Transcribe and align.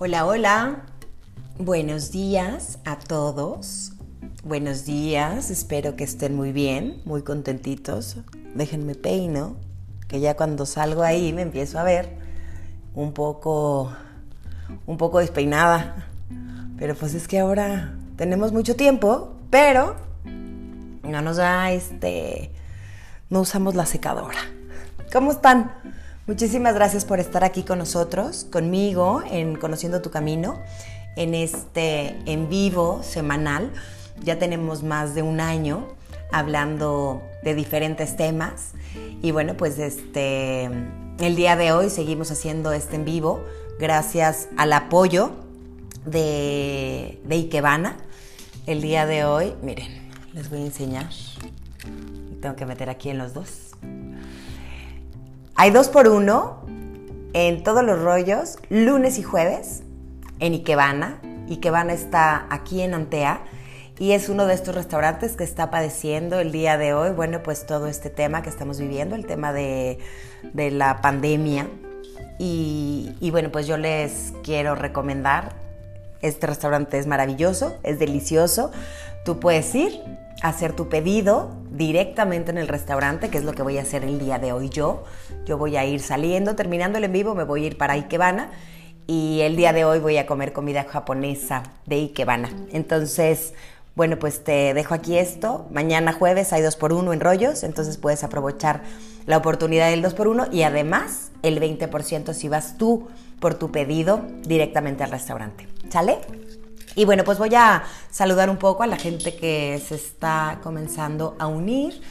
Hola, 0.00 0.26
hola. 0.26 0.82
Buenos 1.58 2.12
días 2.12 2.78
a 2.84 3.00
todos. 3.00 3.94
Buenos 4.44 4.84
días, 4.84 5.50
espero 5.50 5.96
que 5.96 6.04
estén 6.04 6.36
muy 6.36 6.52
bien, 6.52 7.02
muy 7.04 7.22
contentitos. 7.22 8.18
Déjenme 8.54 8.94
peino, 8.94 9.56
que 10.06 10.20
ya 10.20 10.36
cuando 10.36 10.66
salgo 10.66 11.02
ahí 11.02 11.32
me 11.32 11.42
empiezo 11.42 11.80
a 11.80 11.82
ver 11.82 12.16
un 12.94 13.12
poco 13.12 13.92
un 14.86 14.98
poco 14.98 15.18
despeinada. 15.18 16.06
Pero 16.78 16.94
pues 16.94 17.14
es 17.14 17.26
que 17.26 17.40
ahora 17.40 17.92
tenemos 18.14 18.52
mucho 18.52 18.76
tiempo, 18.76 19.34
pero 19.50 19.96
no 21.02 21.22
nos 21.22 21.38
da 21.38 21.72
este 21.72 22.52
no 23.30 23.40
usamos 23.40 23.74
la 23.74 23.84
secadora. 23.84 24.38
¿Cómo 25.12 25.32
están? 25.32 25.72
Muchísimas 26.28 26.74
gracias 26.74 27.06
por 27.06 27.20
estar 27.20 27.42
aquí 27.42 27.62
con 27.62 27.78
nosotros, 27.78 28.44
conmigo, 28.52 29.22
en 29.30 29.56
Conociendo 29.56 30.02
tu 30.02 30.10
Camino, 30.10 30.60
en 31.16 31.34
este 31.34 32.16
en 32.26 32.50
vivo 32.50 33.02
semanal. 33.02 33.72
Ya 34.22 34.38
tenemos 34.38 34.82
más 34.82 35.14
de 35.14 35.22
un 35.22 35.40
año 35.40 35.88
hablando 36.30 37.22
de 37.42 37.54
diferentes 37.54 38.14
temas. 38.18 38.72
Y 39.22 39.30
bueno, 39.30 39.56
pues 39.56 39.78
este, 39.78 40.64
el 41.18 41.34
día 41.34 41.56
de 41.56 41.72
hoy 41.72 41.88
seguimos 41.88 42.30
haciendo 42.30 42.72
este 42.72 42.96
en 42.96 43.06
vivo 43.06 43.42
gracias 43.80 44.50
al 44.58 44.74
apoyo 44.74 45.30
de, 46.04 47.22
de 47.24 47.34
Ikebana. 47.36 47.96
El 48.66 48.82
día 48.82 49.06
de 49.06 49.24
hoy, 49.24 49.54
miren, 49.62 50.10
les 50.34 50.50
voy 50.50 50.58
a 50.60 50.66
enseñar. 50.66 51.08
Tengo 52.42 52.54
que 52.54 52.66
meter 52.66 52.90
aquí 52.90 53.08
en 53.08 53.16
los 53.16 53.32
dos. 53.32 53.68
Hay 55.60 55.72
dos 55.72 55.88
por 55.88 56.06
uno 56.06 56.60
en 57.32 57.64
todos 57.64 57.82
los 57.82 58.00
rollos, 58.00 58.58
lunes 58.70 59.18
y 59.18 59.24
jueves, 59.24 59.82
en 60.38 60.52
Ikebana. 60.52 61.20
Ikebana 61.50 61.94
está 61.94 62.46
aquí 62.48 62.80
en 62.80 62.94
Antea 62.94 63.40
y 63.98 64.12
es 64.12 64.28
uno 64.28 64.46
de 64.46 64.54
estos 64.54 64.76
restaurantes 64.76 65.34
que 65.34 65.42
está 65.42 65.68
padeciendo 65.68 66.38
el 66.38 66.52
día 66.52 66.78
de 66.78 66.94
hoy, 66.94 67.10
bueno, 67.10 67.42
pues 67.42 67.66
todo 67.66 67.88
este 67.88 68.08
tema 68.08 68.40
que 68.40 68.50
estamos 68.50 68.78
viviendo, 68.78 69.16
el 69.16 69.26
tema 69.26 69.52
de, 69.52 69.98
la 70.54 71.00
pandemia. 71.00 71.66
Y 72.38 73.28
bueno, 73.32 73.50
pues 73.50 73.66
yo 73.66 73.78
les 73.78 74.34
quiero 74.44 74.76
recomendar, 74.76 75.56
este 76.22 76.46
restaurante 76.46 76.98
es 76.98 77.08
maravilloso, 77.08 77.76
es 77.82 77.98
delicioso, 77.98 78.70
tú 79.24 79.40
puedes 79.40 79.74
ir, 79.74 80.00
hacer 80.42 80.74
tu 80.74 80.88
pedido 80.88 81.50
directamente 81.70 82.50
en 82.50 82.58
el 82.58 82.68
restaurante, 82.68 83.28
que 83.28 83.38
es 83.38 83.44
lo 83.44 83.52
que 83.52 83.62
voy 83.62 83.78
a 83.78 83.82
hacer 83.82 84.04
el 84.04 84.18
día 84.18 84.38
de 84.38 84.52
hoy 84.52 84.68
yo. 84.68 85.04
Yo 85.46 85.58
voy 85.58 85.76
a 85.76 85.84
ir 85.84 86.00
saliendo, 86.00 86.54
terminando 86.54 86.98
el 86.98 87.04
en 87.04 87.12
vivo, 87.12 87.34
me 87.34 87.44
voy 87.44 87.64
a 87.64 87.66
ir 87.68 87.78
para 87.78 87.94
Ikebana 87.94 88.50
y 89.06 89.40
el 89.40 89.56
día 89.56 89.72
de 89.72 89.84
hoy 89.84 89.98
voy 89.98 90.18
a 90.18 90.26
comer 90.26 90.52
comida 90.52 90.84
japonesa 90.84 91.62
de 91.86 91.96
Ikebana. 91.96 92.50
Entonces, 92.72 93.54
bueno, 93.96 94.18
pues 94.18 94.44
te 94.44 94.74
dejo 94.74 94.94
aquí 94.94 95.18
esto. 95.18 95.66
Mañana 95.70 96.12
jueves 96.12 96.52
hay 96.52 96.62
2 96.62 96.76
por 96.76 96.92
1 96.92 97.12
en 97.12 97.20
rollos, 97.20 97.64
entonces 97.64 97.96
puedes 97.96 98.22
aprovechar 98.22 98.82
la 99.26 99.36
oportunidad 99.36 99.90
del 99.90 100.02
2 100.02 100.14
por 100.14 100.28
1 100.28 100.48
y 100.52 100.62
además 100.62 101.30
el 101.42 101.60
20% 101.60 102.32
si 102.32 102.48
vas 102.48 102.78
tú 102.78 103.08
por 103.40 103.54
tu 103.54 103.70
pedido 103.70 104.22
directamente 104.42 105.04
al 105.04 105.10
restaurante. 105.10 105.68
¿Sale? 105.90 106.18
Y 106.98 107.04
bueno, 107.04 107.22
pues 107.22 107.38
voy 107.38 107.54
a 107.54 107.84
saludar 108.10 108.50
un 108.50 108.56
poco 108.56 108.82
a 108.82 108.88
la 108.88 108.96
gente 108.96 109.36
que 109.36 109.80
se 109.86 109.94
está 109.94 110.58
comenzando 110.64 111.36
a 111.38 111.46
unir. 111.46 112.02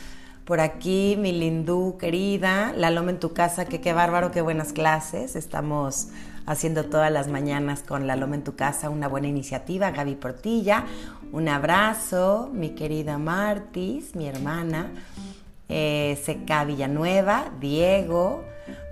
Por 0.45 0.61
aquí, 0.61 1.17
mi 1.19 1.33
lindú 1.33 1.97
querida, 1.97 2.71
la 2.73 2.89
Loma 2.89 3.11
en 3.11 3.19
tu 3.19 3.33
casa, 3.33 3.65
que 3.65 3.81
qué 3.81 3.91
bárbaro, 3.91 4.31
qué 4.31 4.39
buenas 4.39 4.71
clases. 4.71 5.35
Estamos 5.35 6.07
haciendo 6.45 6.85
todas 6.85 7.11
las 7.11 7.27
mañanas 7.27 7.83
con 7.83 8.07
la 8.07 8.15
Loma 8.15 8.35
en 8.35 8.45
tu 8.45 8.55
casa 8.55 8.89
una 8.89 9.09
buena 9.09 9.27
iniciativa. 9.27 9.91
Gaby 9.91 10.15
Portilla, 10.15 10.85
un 11.33 11.49
abrazo. 11.49 12.49
Mi 12.53 12.69
querida 12.69 13.17
Martis, 13.17 14.15
mi 14.15 14.25
hermana. 14.25 14.89
Eh, 15.67 16.17
Seca 16.23 16.63
Villanueva, 16.63 17.51
Diego, 17.59 18.45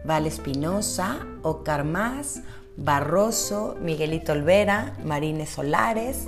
Val 0.03 0.25
Espinosa, 0.27 1.19
Ocar 1.41 1.85
Más, 1.85 2.41
Barroso, 2.77 3.75
Miguelito 3.81 4.33
Olvera, 4.33 4.93
Marines 5.03 5.49
Solares, 5.49 6.27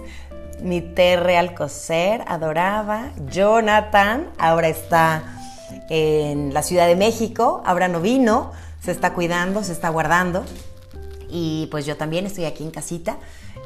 mi 0.61 0.81
Terre 0.81 1.37
Alcocer, 1.37 2.23
adoraba, 2.27 3.11
Jonathan, 3.29 4.29
ahora 4.37 4.67
está 4.67 5.23
en 5.89 6.53
la 6.53 6.63
Ciudad 6.63 6.87
de 6.87 6.95
México, 6.95 7.61
ahora 7.65 7.87
no 7.87 8.01
vino, 8.01 8.51
se 8.81 8.91
está 8.91 9.13
cuidando, 9.13 9.63
se 9.63 9.73
está 9.73 9.89
guardando. 9.89 10.43
Y 11.29 11.67
pues 11.71 11.85
yo 11.85 11.97
también 11.97 12.25
estoy 12.25 12.45
aquí 12.45 12.63
en 12.63 12.71
casita. 12.71 13.17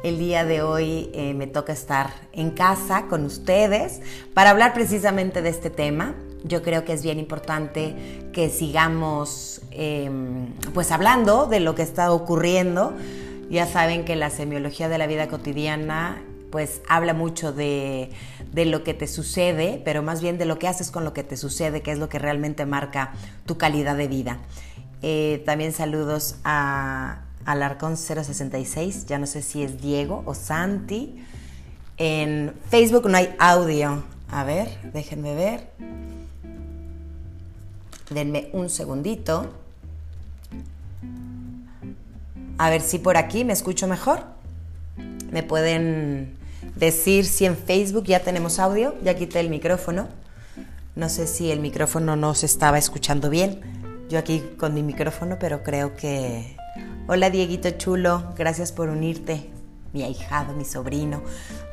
El 0.02 0.18
día 0.18 0.44
de 0.44 0.62
hoy 0.62 1.10
eh, 1.14 1.32
me 1.34 1.46
toca 1.46 1.72
estar 1.72 2.10
en 2.32 2.50
casa 2.50 3.06
con 3.08 3.24
ustedes 3.24 4.00
para 4.34 4.50
hablar 4.50 4.74
precisamente 4.74 5.42
de 5.42 5.50
este 5.50 5.70
tema. 5.70 6.14
Yo 6.44 6.62
creo 6.62 6.84
que 6.84 6.92
es 6.92 7.02
bien 7.02 7.18
importante 7.18 7.94
que 8.32 8.50
sigamos 8.50 9.60
em, 9.70 10.48
pues 10.74 10.90
hablando 10.90 11.46
de 11.46 11.60
lo 11.60 11.74
que 11.74 11.82
está 11.82 12.12
ocurriendo. 12.12 12.94
Ya 13.50 13.66
saben 13.66 14.04
que 14.04 14.16
la 14.16 14.30
semiología 14.30 14.88
de 14.88 14.98
la 14.98 15.06
vida 15.06 15.28
cotidiana 15.28 16.22
pues 16.52 16.82
habla 16.86 17.14
mucho 17.14 17.52
de, 17.52 18.10
lo 18.54 18.84
que 18.84 18.92
te 18.92 19.08
sucede, 19.08 19.80
pero 19.84 20.02
más 20.02 20.20
bien 20.20 20.36
de 20.36 20.44
lo 20.44 20.58
que 20.58 20.68
haces 20.68 20.90
con 20.90 21.02
lo 21.02 21.14
que 21.14 21.24
te 21.24 21.36
sucede, 21.36 21.80
que 21.80 21.92
es 21.92 21.98
lo 21.98 22.10
que 22.10 22.18
realmente 22.18 22.66
marca 22.66 23.12
tu 23.46 23.56
calidad 23.56 23.96
de 23.96 24.06
vida. 24.06 24.38
Eh, 25.00 25.42
también 25.46 25.72
saludos 25.72 26.36
a 26.44 27.22
Alarcón 27.46 27.96
066, 27.96 29.06
ya 29.06 29.18
no 29.18 29.26
sé 29.26 29.42
si 29.42 29.62
es 29.62 29.80
Diego 29.80 30.22
o 30.26 30.34
Santi. 30.34 31.24
En 31.96 32.54
Facebook 32.68 33.08
no 33.08 33.16
hay 33.16 33.34
audio. 33.38 34.04
A 34.30 34.44
ver, 34.44 34.68
déjenme 34.92 35.34
ver. 35.34 35.70
Denme 38.12 38.50
un 38.52 38.68
segundito. 38.68 39.50
A 42.58 42.70
ver 42.70 42.80
si 42.80 42.98
por 42.98 43.16
aquí 43.16 43.44
me 43.44 43.52
escucho 43.52 43.88
mejor. 43.88 44.24
Me 45.30 45.42
pueden 45.42 46.34
decir 46.76 47.24
si 47.24 47.46
en 47.46 47.56
Facebook 47.56 48.04
ya 48.04 48.20
tenemos 48.20 48.58
audio. 48.58 48.94
Ya 49.02 49.14
quité 49.14 49.40
el 49.40 49.50
micrófono. 49.50 50.08
No 50.94 51.08
sé 51.08 51.26
si 51.26 51.50
el 51.50 51.60
micrófono 51.60 52.16
no 52.16 52.34
se 52.34 52.46
estaba 52.46 52.78
escuchando 52.78 53.30
bien. 53.30 53.60
Yo 54.10 54.18
aquí 54.18 54.42
con 54.58 54.74
mi 54.74 54.82
micrófono, 54.82 55.38
pero 55.40 55.62
creo 55.62 55.94
que... 55.96 56.56
Hola 57.08 57.30
Dieguito 57.30 57.70
Chulo, 57.70 58.32
gracias 58.36 58.70
por 58.70 58.90
unirte. 58.90 59.50
Mi 59.92 60.02
ahijado, 60.02 60.52
mi 60.54 60.64
sobrino. 60.64 61.22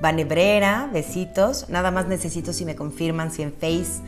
Vanebrera, 0.02 0.90
besitos. 0.92 1.70
Nada 1.70 1.92
más 1.92 2.08
necesito 2.08 2.54
si 2.54 2.66
me 2.66 2.76
confirman 2.76 3.32
si 3.32 3.44
en 3.44 3.54
Face 3.54 4.02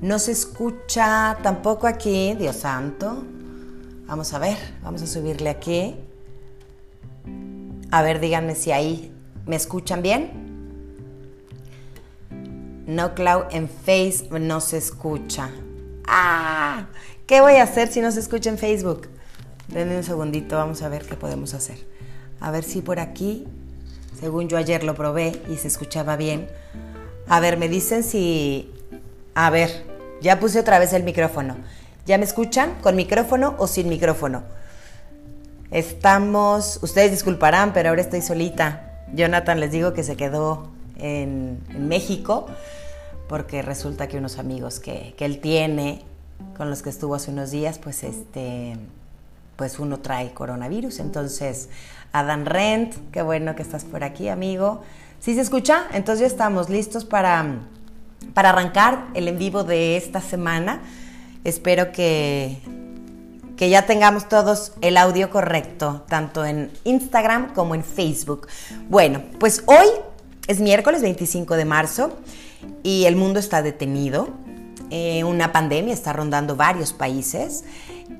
no 0.00 0.18
se 0.18 0.32
escucha 0.32 1.38
tampoco 1.42 1.86
aquí, 1.86 2.34
Dios 2.34 2.56
santo. 2.56 3.24
Vamos 4.06 4.32
a 4.32 4.38
ver, 4.38 4.56
vamos 4.82 5.02
a 5.02 5.06
subirle 5.06 5.50
aquí. 5.50 5.96
A 7.90 8.02
ver, 8.02 8.20
díganme 8.20 8.54
si 8.54 8.70
ahí 8.70 9.12
me 9.46 9.56
escuchan 9.56 10.02
bien. 10.02 10.46
No 12.86 13.14
Cloud 13.14 13.44
en 13.50 13.68
Face 13.68 14.28
no 14.30 14.60
se 14.60 14.78
escucha. 14.78 15.50
¡Ah! 16.06 16.86
¿Qué 17.26 17.40
voy 17.40 17.54
a 17.54 17.64
hacer 17.64 17.88
si 17.88 18.00
no 18.00 18.10
se 18.10 18.20
escucha 18.20 18.48
en 18.48 18.56
Facebook? 18.56 19.08
Denme 19.68 19.96
un 19.96 20.04
segundito, 20.04 20.56
vamos 20.56 20.80
a 20.80 20.88
ver 20.88 21.04
qué 21.04 21.14
podemos 21.14 21.52
hacer. 21.52 21.76
A 22.40 22.50
ver 22.50 22.64
si 22.64 22.80
por 22.80 23.00
aquí, 23.00 23.46
según 24.18 24.48
yo 24.48 24.56
ayer 24.56 24.84
lo 24.84 24.94
probé 24.94 25.42
y 25.50 25.56
se 25.56 25.68
escuchaba 25.68 26.16
bien. 26.16 26.48
A 27.26 27.40
ver, 27.40 27.58
me 27.58 27.68
dicen 27.68 28.02
si 28.02 28.72
a 29.40 29.50
ver, 29.50 29.70
ya 30.20 30.40
puse 30.40 30.58
otra 30.58 30.80
vez 30.80 30.92
el 30.92 31.04
micrófono. 31.04 31.54
¿Ya 32.06 32.18
me 32.18 32.24
escuchan? 32.24 32.74
¿Con 32.82 32.96
micrófono 32.96 33.54
o 33.58 33.68
sin 33.68 33.88
micrófono? 33.88 34.42
Estamos, 35.70 36.80
ustedes 36.82 37.12
disculparán, 37.12 37.72
pero 37.72 37.90
ahora 37.90 38.00
estoy 38.00 38.20
solita. 38.20 39.04
Jonathan 39.14 39.60
les 39.60 39.70
digo 39.70 39.92
que 39.92 40.02
se 40.02 40.16
quedó 40.16 40.70
en, 40.96 41.60
México 41.78 42.48
porque 43.28 43.62
resulta 43.62 44.08
que 44.08 44.18
unos 44.18 44.40
amigos 44.40 44.80
que, 44.80 45.14
que, 45.16 45.24
él 45.24 45.38
tiene, 45.38 46.02
con 46.56 46.68
los 46.68 46.82
que 46.82 46.90
estuvo 46.90 47.14
hace 47.14 47.30
unos 47.30 47.52
días, 47.52 47.78
pues 47.78 48.02
este, 48.02 48.76
pues 49.54 49.78
uno 49.78 50.00
trae 50.00 50.34
coronavirus. 50.34 50.98
Entonces, 50.98 51.68
Adam 52.10 52.44
Rent, 52.44 52.96
qué 53.12 53.22
bueno 53.22 53.54
que 53.54 53.62
estás 53.62 53.84
por 53.84 54.02
aquí, 54.02 54.30
amigo. 54.30 54.82
¿Sí 55.20 55.36
se 55.36 55.42
escucha? 55.42 55.86
Entonces 55.92 56.22
ya 56.22 56.26
estamos 56.26 56.68
listos 56.70 57.04
para 57.04 57.44
para 58.34 58.50
arrancar 58.50 59.08
el 59.14 59.28
en 59.28 59.38
vivo 59.38 59.64
de 59.64 59.96
esta 59.96 60.20
semana. 60.20 60.80
Espero 61.44 61.92
que, 61.92 62.58
que 63.56 63.70
ya 63.70 63.86
tengamos 63.86 64.28
todos 64.28 64.72
el 64.80 64.96
audio 64.96 65.30
correcto, 65.30 66.04
tanto 66.08 66.44
en 66.44 66.70
Instagram 66.84 67.54
como 67.54 67.74
en 67.74 67.84
Facebook. 67.84 68.48
Bueno, 68.88 69.22
pues 69.38 69.62
hoy 69.66 69.86
es 70.46 70.60
miércoles 70.60 71.02
25 71.02 71.56
de 71.56 71.64
marzo 71.64 72.18
y 72.82 73.04
el 73.04 73.16
mundo 73.16 73.38
está 73.38 73.62
detenido. 73.62 74.28
Eh, 74.90 75.22
una 75.24 75.52
pandemia 75.52 75.92
está 75.92 76.12
rondando 76.12 76.56
varios 76.56 76.92
países 76.92 77.64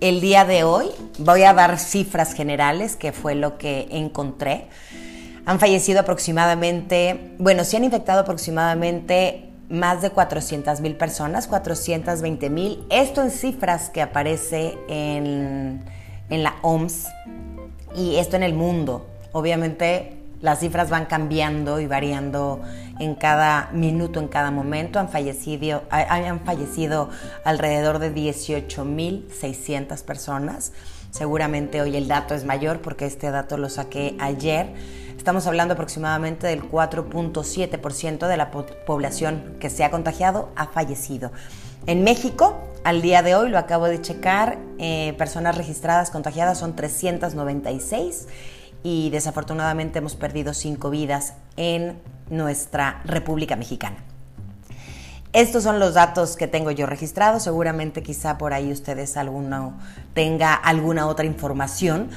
el 0.01 0.21
día 0.21 0.45
de 0.45 0.65
hoy. 0.65 0.87
Voy 1.19 1.43
a 1.45 1.55
dar 1.55 1.79
cifras 1.79 2.35
generales, 2.35 2.97
que 2.97 3.13
fue 3.13 3.35
lo 3.35 3.59
que 3.59 3.89
encontré. 3.91 4.67
Han 5.47 5.59
fallecido 5.59 6.01
aproximadamente, 6.01 7.33
bueno, 7.39 7.65
se 7.65 7.79
han 7.79 7.85
infectado 7.85 8.21
aproximadamente 8.21 9.48
más 9.69 10.03
de 10.03 10.11
400 10.11 10.81
mil 10.81 10.97
personas, 10.97 11.47
420 11.47 12.51
mil. 12.51 12.85
Esto 12.91 13.23
en 13.23 13.31
cifras 13.31 13.91
que 13.91 14.03
aparece 14.03 14.79
en, 14.89 15.83
en 16.31 16.43
la 16.43 16.57
OMS 16.63 17.07
y 17.95 18.17
esto 18.17 18.37
en 18.37 18.43
el 18.43 18.55
mundo. 18.55 19.07
Obviamente 19.33 20.19
las 20.41 20.61
cifras 20.61 20.89
van 20.89 21.07
cambiando 21.07 21.81
y 21.81 21.87
variando 21.87 22.61
en 23.01 23.15
cada 23.15 23.71
minuto, 23.73 24.21
en 24.21 24.29
cada 24.29 24.51
momento. 24.51 24.99
Han 25.01 25.09
fallecido, 25.09 25.83
han 25.91 26.41
fallecido 26.41 27.11
alrededor 27.45 27.99
de 27.99 28.15
18.600 28.15 30.03
personas. 30.05 30.73
Seguramente 31.11 31.81
hoy 31.81 31.97
el 31.97 32.07
dato 32.07 32.35
es 32.35 32.45
mayor 32.45 32.81
porque 32.81 33.07
este 33.07 33.31
dato 33.31 33.57
lo 33.57 33.69
saqué 33.69 34.17
ayer. 34.21 34.75
Estamos 35.19 35.49
hablando 35.49 35.75
aproximadamente 35.75 36.47
del 36.47 36.63
4.7% 36.63 38.29
de 38.29 38.37
la 38.37 38.51
población 38.51 39.57
que 39.59 39.69
se 39.69 39.85
ha 39.85 39.91
contagiado 39.91 40.51
ha 40.55 40.69
fallecido. 40.69 41.33
En 41.87 42.05
México, 42.05 42.57
al 42.85 43.03
día 43.03 43.23
de 43.23 43.35
hoy, 43.35 43.51
lo 43.51 43.59
acabo 43.59 43.87
de 43.87 44.01
checar, 44.01 44.59
eh, 44.79 45.15
personas 45.19 45.59
registradas 45.59 46.11
contagiadas 46.11 46.59
son 46.59 46.77
396 46.77 48.29
y 48.85 49.11
desafortunadamente 49.11 49.99
hemos 49.99 50.15
perdido 50.15 50.55
cinco 50.55 50.89
vidas 50.89 51.35
en 51.57 52.01
nuestra 52.31 53.03
República 53.05 53.57
Mexicana. 53.57 53.97
Estos 55.35 55.63
son 55.63 55.79
los 55.79 55.93
datos 55.93 56.37
que 56.37 56.47
tengo 56.47 56.71
yo 56.71 56.87
registrados. 56.87 57.43
Seguramente 57.43 58.03
quizá 58.03 58.39
por 58.39 58.55
ahí 58.55 58.73
ustedes 58.73 59.17
alguno 59.19 59.75
tenga 60.15 60.55
alguna 60.55 61.07
otra 61.07 61.27
información. 61.27 62.09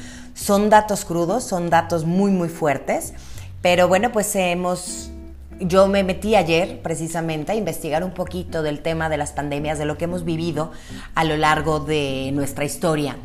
Son 0.42 0.72
datos 0.72 1.06
crudos, 1.06 1.44
son 1.44 1.70
datos 1.70 2.06
muy 2.06 2.32
muy 2.32 2.50
fuertes. 2.50 3.14
Pero 3.62 3.88
bueno, 3.88 4.12
pues 4.12 4.36
hemos 4.36 5.12
yo 5.60 5.88
me 5.88 6.04
metí 6.04 6.36
ayer 6.36 6.82
precisamente 6.82 7.52
a 7.52 7.56
investigar 7.56 8.04
un 8.04 8.12
poquito 8.16 8.64
del 8.64 8.82
tema 8.82 9.10
de 9.10 9.18
las 9.18 9.34
pandemias, 9.34 9.78
de 9.78 9.86
lo 9.86 10.00
que 10.00 10.06
hemos 10.06 10.26
vivido 10.26 10.72
a 11.14 11.24
lo 11.24 11.38
largo 11.38 11.80
de 11.80 12.32
nuestra 12.34 12.66
historia. 12.66 13.18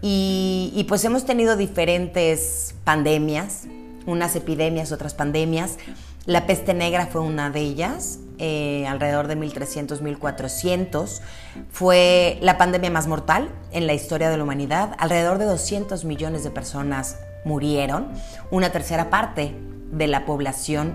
Y, 0.00 0.84
pues 0.88 1.04
hemos 1.04 1.26
tenido 1.26 1.56
diferentes 1.56 2.74
pandemias, 2.84 3.64
unas 4.06 4.36
epidemias, 4.36 4.92
otras 4.92 5.14
pandemias. 5.14 5.76
La 6.24 6.46
peste 6.46 6.72
negra 6.72 7.06
fue 7.06 7.20
una 7.20 7.50
de 7.50 7.60
ellas, 7.60 8.18
eh, 8.38 8.86
alrededor 8.86 9.28
de 9.28 9.36
1300, 9.36 10.02
1400. 10.02 11.22
Fue 11.70 12.38
la 12.40 12.58
pandemia 12.58 12.90
más 12.90 13.06
mortal 13.06 13.48
en 13.72 13.86
la 13.86 13.94
historia 13.94 14.30
de 14.30 14.36
la 14.36 14.42
humanidad. 14.44 14.94
Alrededor 14.98 15.38
de 15.38 15.44
200 15.44 16.04
millones 16.04 16.44
de 16.44 16.50
personas 16.50 17.18
murieron. 17.44 18.08
Una 18.50 18.70
tercera 18.70 19.10
parte 19.10 19.54
de 19.90 20.06
la 20.06 20.24
población 20.26 20.94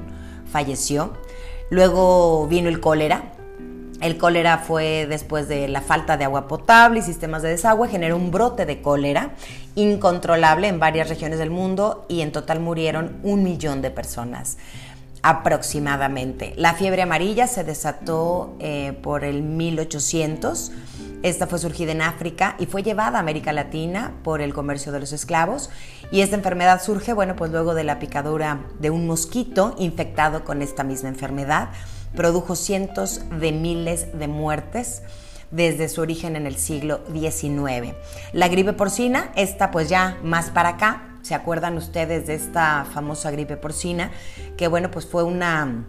falleció. 0.51 1.13
Luego 1.69 2.47
vino 2.47 2.69
el 2.69 2.79
cólera, 2.79 3.33
el 4.01 4.17
cólera 4.17 4.59
fue 4.59 5.07
después 5.09 5.49
de 5.49 5.67
la 5.67 5.81
falta 5.81 6.15
de 6.15 6.23
agua 6.23 6.47
potable 6.47 6.99
y 6.99 7.01
sistemas 7.01 7.41
de 7.41 7.49
desagüe, 7.49 7.89
generó 7.89 8.15
un 8.15 8.31
brote 8.31 8.65
de 8.65 8.81
cólera 8.81 9.31
incontrolable 9.75 10.69
en 10.69 10.79
varias 10.79 11.09
regiones 11.09 11.37
del 11.37 11.49
mundo 11.49 12.05
y 12.07 12.21
en 12.21 12.31
total 12.31 12.61
murieron 12.61 13.19
un 13.23 13.43
millón 13.43 13.81
de 13.81 13.91
personas 13.91 14.57
aproximadamente. 15.21 16.53
La 16.55 16.73
fiebre 16.73 17.01
amarilla 17.01 17.47
se 17.47 17.63
desató 17.63 18.55
eh, 18.59 18.97
por 19.01 19.23
el 19.23 19.43
1800. 19.43 20.71
Esta 21.21 21.47
fue 21.47 21.59
surgida 21.59 21.91
en 21.91 22.01
África 22.01 22.55
y 22.59 22.65
fue 22.65 22.81
llevada 22.81 23.17
a 23.17 23.21
América 23.21 23.51
Latina 23.51 24.13
por 24.23 24.41
el 24.41 24.53
comercio 24.53 24.91
de 24.91 25.01
los 25.01 25.11
esclavos. 25.11 25.69
Y 26.11 26.21
esta 26.21 26.35
enfermedad 26.35 26.81
surge, 26.81 27.13
bueno, 27.13 27.35
pues 27.35 27.51
luego 27.51 27.73
de 27.73 27.83
la 27.83 27.99
picadura 27.99 28.65
de 28.79 28.89
un 28.89 29.05
mosquito 29.05 29.75
infectado 29.77 30.43
con 30.45 30.61
esta 30.61 30.83
misma 30.83 31.09
enfermedad 31.09 31.69
produjo 32.15 32.55
cientos 32.55 33.21
de 33.39 33.51
miles 33.51 34.17
de 34.17 34.27
muertes 34.27 35.03
desde 35.51 35.89
su 35.89 36.01
origen 36.01 36.35
en 36.35 36.47
el 36.47 36.57
siglo 36.57 37.01
XIX. 37.11 37.95
La 38.33 38.47
gripe 38.47 38.73
porcina, 38.73 39.31
esta 39.35 39.71
pues 39.71 39.89
ya 39.89 40.17
más 40.23 40.49
para 40.49 40.69
acá, 40.69 41.08
¿se 41.21 41.35
acuerdan 41.35 41.77
ustedes 41.77 42.27
de 42.27 42.35
esta 42.35 42.85
famosa 42.93 43.31
gripe 43.31 43.57
porcina? 43.57 44.11
Que 44.57 44.67
bueno, 44.67 44.91
pues 44.91 45.05
fue 45.05 45.23
una 45.23 45.85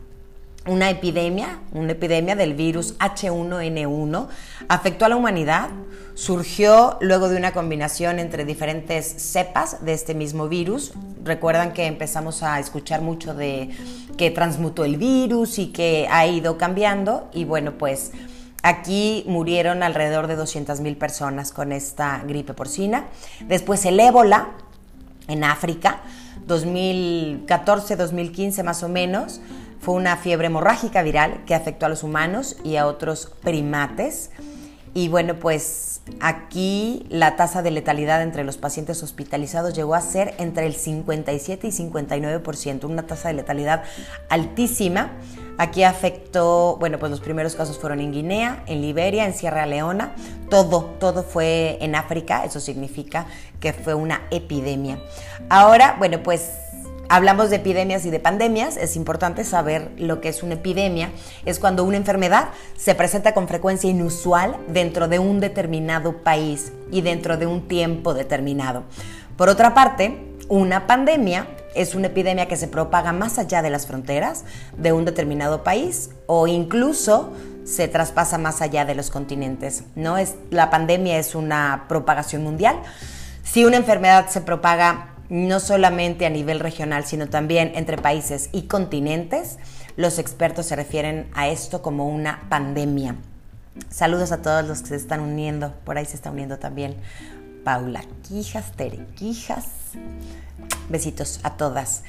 una 0.66 0.90
epidemia, 0.90 1.58
una 1.72 1.92
epidemia 1.92 2.36
del 2.36 2.52
virus 2.52 2.98
H1N1, 2.98 4.28
afectó 4.68 5.06
a 5.06 5.08
la 5.08 5.16
humanidad, 5.16 5.70
surgió 6.14 6.98
luego 7.00 7.30
de 7.30 7.38
una 7.38 7.52
combinación 7.52 8.18
entre 8.18 8.44
diferentes 8.44 9.06
cepas 9.06 9.82
de 9.84 9.94
este 9.94 10.14
mismo 10.14 10.48
virus. 10.48 10.92
Recuerdan 11.24 11.72
que 11.72 11.86
empezamos 11.86 12.42
a 12.42 12.58
escuchar 12.60 13.00
mucho 13.00 13.32
de 13.34 13.70
que 14.18 14.30
transmutó 14.30 14.84
el 14.84 14.98
virus 14.98 15.58
y 15.58 15.68
que 15.68 16.06
ha 16.10 16.26
ido 16.26 16.58
cambiando 16.58 17.30
y 17.32 17.44
bueno, 17.44 17.78
pues 17.78 18.12
aquí 18.62 19.24
murieron 19.26 19.82
alrededor 19.82 20.26
de 20.26 20.36
200.000 20.36 20.98
personas 20.98 21.52
con 21.52 21.72
esta 21.72 22.22
gripe 22.26 22.52
porcina. 22.52 23.06
Después 23.48 23.86
el 23.86 23.98
ébola 23.98 24.50
en 25.30 25.44
África, 25.44 26.00
2014-2015 26.46 28.64
más 28.64 28.82
o 28.82 28.88
menos 28.88 29.42
fue 29.80 29.94
una 29.94 30.16
fiebre 30.16 30.48
hemorrágica 30.48 31.02
viral 31.02 31.44
que 31.46 31.54
afectó 31.54 31.86
a 31.86 31.88
los 31.88 32.02
humanos 32.02 32.56
y 32.64 32.76
a 32.76 32.86
otros 32.86 33.32
primates. 33.42 34.30
Y 34.92 35.08
bueno, 35.08 35.38
pues 35.38 35.89
aquí 36.20 37.06
la 37.08 37.36
tasa 37.36 37.62
de 37.62 37.70
letalidad 37.70 38.22
entre 38.22 38.44
los 38.44 38.56
pacientes 38.56 39.02
hospitalizados 39.02 39.74
llegó 39.74 39.94
a 39.94 40.00
ser 40.00 40.34
entre 40.38 40.66
el 40.66 40.74
57 40.74 41.66
y 41.66 41.70
59%, 41.70 42.84
una 42.84 43.06
tasa 43.06 43.28
de 43.28 43.34
letalidad 43.34 43.84
altísima. 44.28 45.12
Aquí 45.58 45.82
afectó, 45.82 46.76
bueno, 46.80 46.98
pues 46.98 47.10
los 47.10 47.20
primeros 47.20 47.54
casos 47.54 47.78
fueron 47.78 48.00
en 48.00 48.12
Guinea, 48.12 48.64
en 48.66 48.80
Liberia, 48.80 49.26
en 49.26 49.34
Sierra 49.34 49.66
Leona, 49.66 50.14
todo, 50.48 50.84
todo 50.98 51.22
fue 51.22 51.76
en 51.82 51.94
África, 51.94 52.44
eso 52.44 52.60
significa 52.60 53.26
que 53.60 53.74
fue 53.74 53.92
una 53.92 54.22
epidemia. 54.30 54.98
Ahora, 55.50 55.96
bueno, 55.98 56.22
pues 56.22 56.50
hablamos 57.10 57.50
de 57.50 57.56
epidemias 57.56 58.06
y 58.06 58.10
de 58.10 58.20
pandemias, 58.20 58.76
es 58.76 58.94
importante 58.94 59.42
saber 59.42 59.90
lo 59.98 60.20
que 60.20 60.28
es 60.28 60.44
una 60.44 60.54
epidemia. 60.54 61.10
Es 61.44 61.58
cuando 61.58 61.82
una 61.82 61.96
enfermedad 61.96 62.50
se 62.78 62.94
presenta 62.94 63.34
con 63.34 63.48
frecuencia 63.48 63.90
inusual 63.90 64.56
dentro 64.68 65.08
de 65.08 65.18
un 65.18 65.40
determinado 65.40 66.18
país 66.18 66.72
y 66.92 67.00
dentro 67.02 67.36
de 67.36 67.46
un 67.46 67.66
tiempo 67.66 68.14
determinado. 68.14 68.84
Por 69.36 69.48
otra 69.48 69.74
parte, 69.74 70.24
una 70.48 70.86
pandemia 70.86 71.48
es 71.74 71.96
una 71.96 72.06
epidemia 72.06 72.46
que 72.46 72.56
se 72.56 72.68
propaga 72.68 73.12
más 73.12 73.38
allá 73.38 73.60
de 73.60 73.70
las 73.70 73.88
fronteras 73.88 74.44
de 74.76 74.92
un 74.92 75.04
determinado 75.04 75.64
país 75.64 76.10
o 76.26 76.46
incluso 76.46 77.32
se 77.64 77.88
traspasa 77.88 78.38
más 78.38 78.62
allá 78.62 78.84
de 78.84 78.94
los 78.94 79.10
continentes. 79.10 79.82
¿no? 79.96 80.16
Es, 80.16 80.36
la 80.50 80.70
pandemia 80.70 81.18
es 81.18 81.34
una 81.34 81.86
propagación 81.88 82.44
mundial. 82.44 82.76
Si 83.42 83.64
una 83.64 83.78
enfermedad 83.78 84.28
se 84.28 84.40
propaga 84.40 85.10
no 85.30 85.60
solamente 85.60 86.26
a 86.26 86.30
nivel 86.30 86.60
regional, 86.60 87.04
sino 87.06 87.28
también 87.28 87.72
entre 87.76 87.96
países 87.96 88.50
y 88.52 88.62
continentes, 88.62 89.58
los 89.96 90.18
expertos 90.18 90.66
se 90.66 90.76
refieren 90.76 91.30
a 91.34 91.48
esto 91.48 91.80
como 91.80 92.08
una 92.08 92.46
pandemia. 92.48 93.16
Saludos 93.88 94.32
a 94.32 94.42
todos 94.42 94.66
los 94.66 94.82
que 94.82 94.88
se 94.88 94.96
están 94.96 95.20
uniendo, 95.20 95.72
por 95.84 95.96
ahí 95.96 96.04
se 96.04 96.16
está 96.16 96.30
uniendo 96.30 96.58
también 96.58 96.96
Paula 97.64 98.02
Quijas, 98.28 98.72
Tere 98.72 99.06
Quijas. 99.14 99.66
Besitos 100.88 101.40
a 101.44 101.56
todas. 101.56 102.02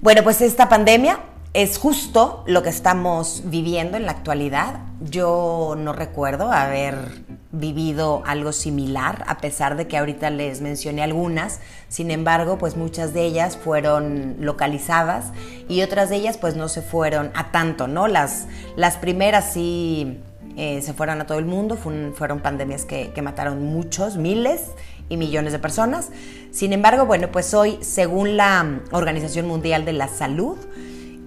Bueno, 0.00 0.22
pues 0.22 0.42
esta 0.42 0.68
pandemia 0.68 1.20
es 1.54 1.78
justo 1.78 2.44
lo 2.46 2.62
que 2.62 2.68
estamos 2.68 3.42
viviendo 3.46 3.96
en 3.96 4.04
la 4.04 4.12
actualidad. 4.12 4.80
Yo 5.00 5.74
no 5.78 5.92
recuerdo 5.92 6.52
haber 6.52 7.24
vivido 7.50 8.22
algo 8.26 8.52
similar, 8.52 9.24
a 9.26 9.38
pesar 9.38 9.76
de 9.76 9.88
que 9.88 9.96
ahorita 9.96 10.30
les 10.30 10.60
mencioné 10.60 11.02
algunas. 11.02 11.60
Sin 11.88 12.10
embargo, 12.10 12.58
pues 12.58 12.76
muchas 12.76 13.14
de 13.14 13.24
ellas 13.24 13.56
fueron 13.56 14.36
localizadas 14.40 15.32
y 15.68 15.82
otras 15.82 16.10
de 16.10 16.16
ellas 16.16 16.36
pues 16.36 16.56
no 16.56 16.68
se 16.68 16.82
fueron 16.82 17.30
a 17.34 17.50
tanto, 17.50 17.88
¿no? 17.88 18.06
Las, 18.06 18.46
las 18.76 18.96
primeras 18.96 19.52
sí 19.52 20.18
eh, 20.56 20.82
se 20.82 20.92
fueron 20.92 21.20
a 21.20 21.26
todo 21.26 21.38
el 21.38 21.46
mundo, 21.46 21.76
fueron, 21.76 22.40
pandemias 22.40 22.84
que, 22.84 23.12
que 23.12 23.22
mataron 23.22 23.64
muchos, 23.64 24.16
miles 24.16 24.72
y 25.08 25.16
millones 25.16 25.52
de 25.52 25.58
personas. 25.58 26.10
Sin 26.50 26.72
embargo, 26.72 27.06
bueno, 27.06 27.28
pues 27.32 27.54
hoy, 27.54 27.78
según 27.80 28.36
la 28.36 28.80
Organización 28.90 29.46
Mundial 29.46 29.84
de 29.84 29.94
la 29.94 30.08
Salud, 30.08 30.58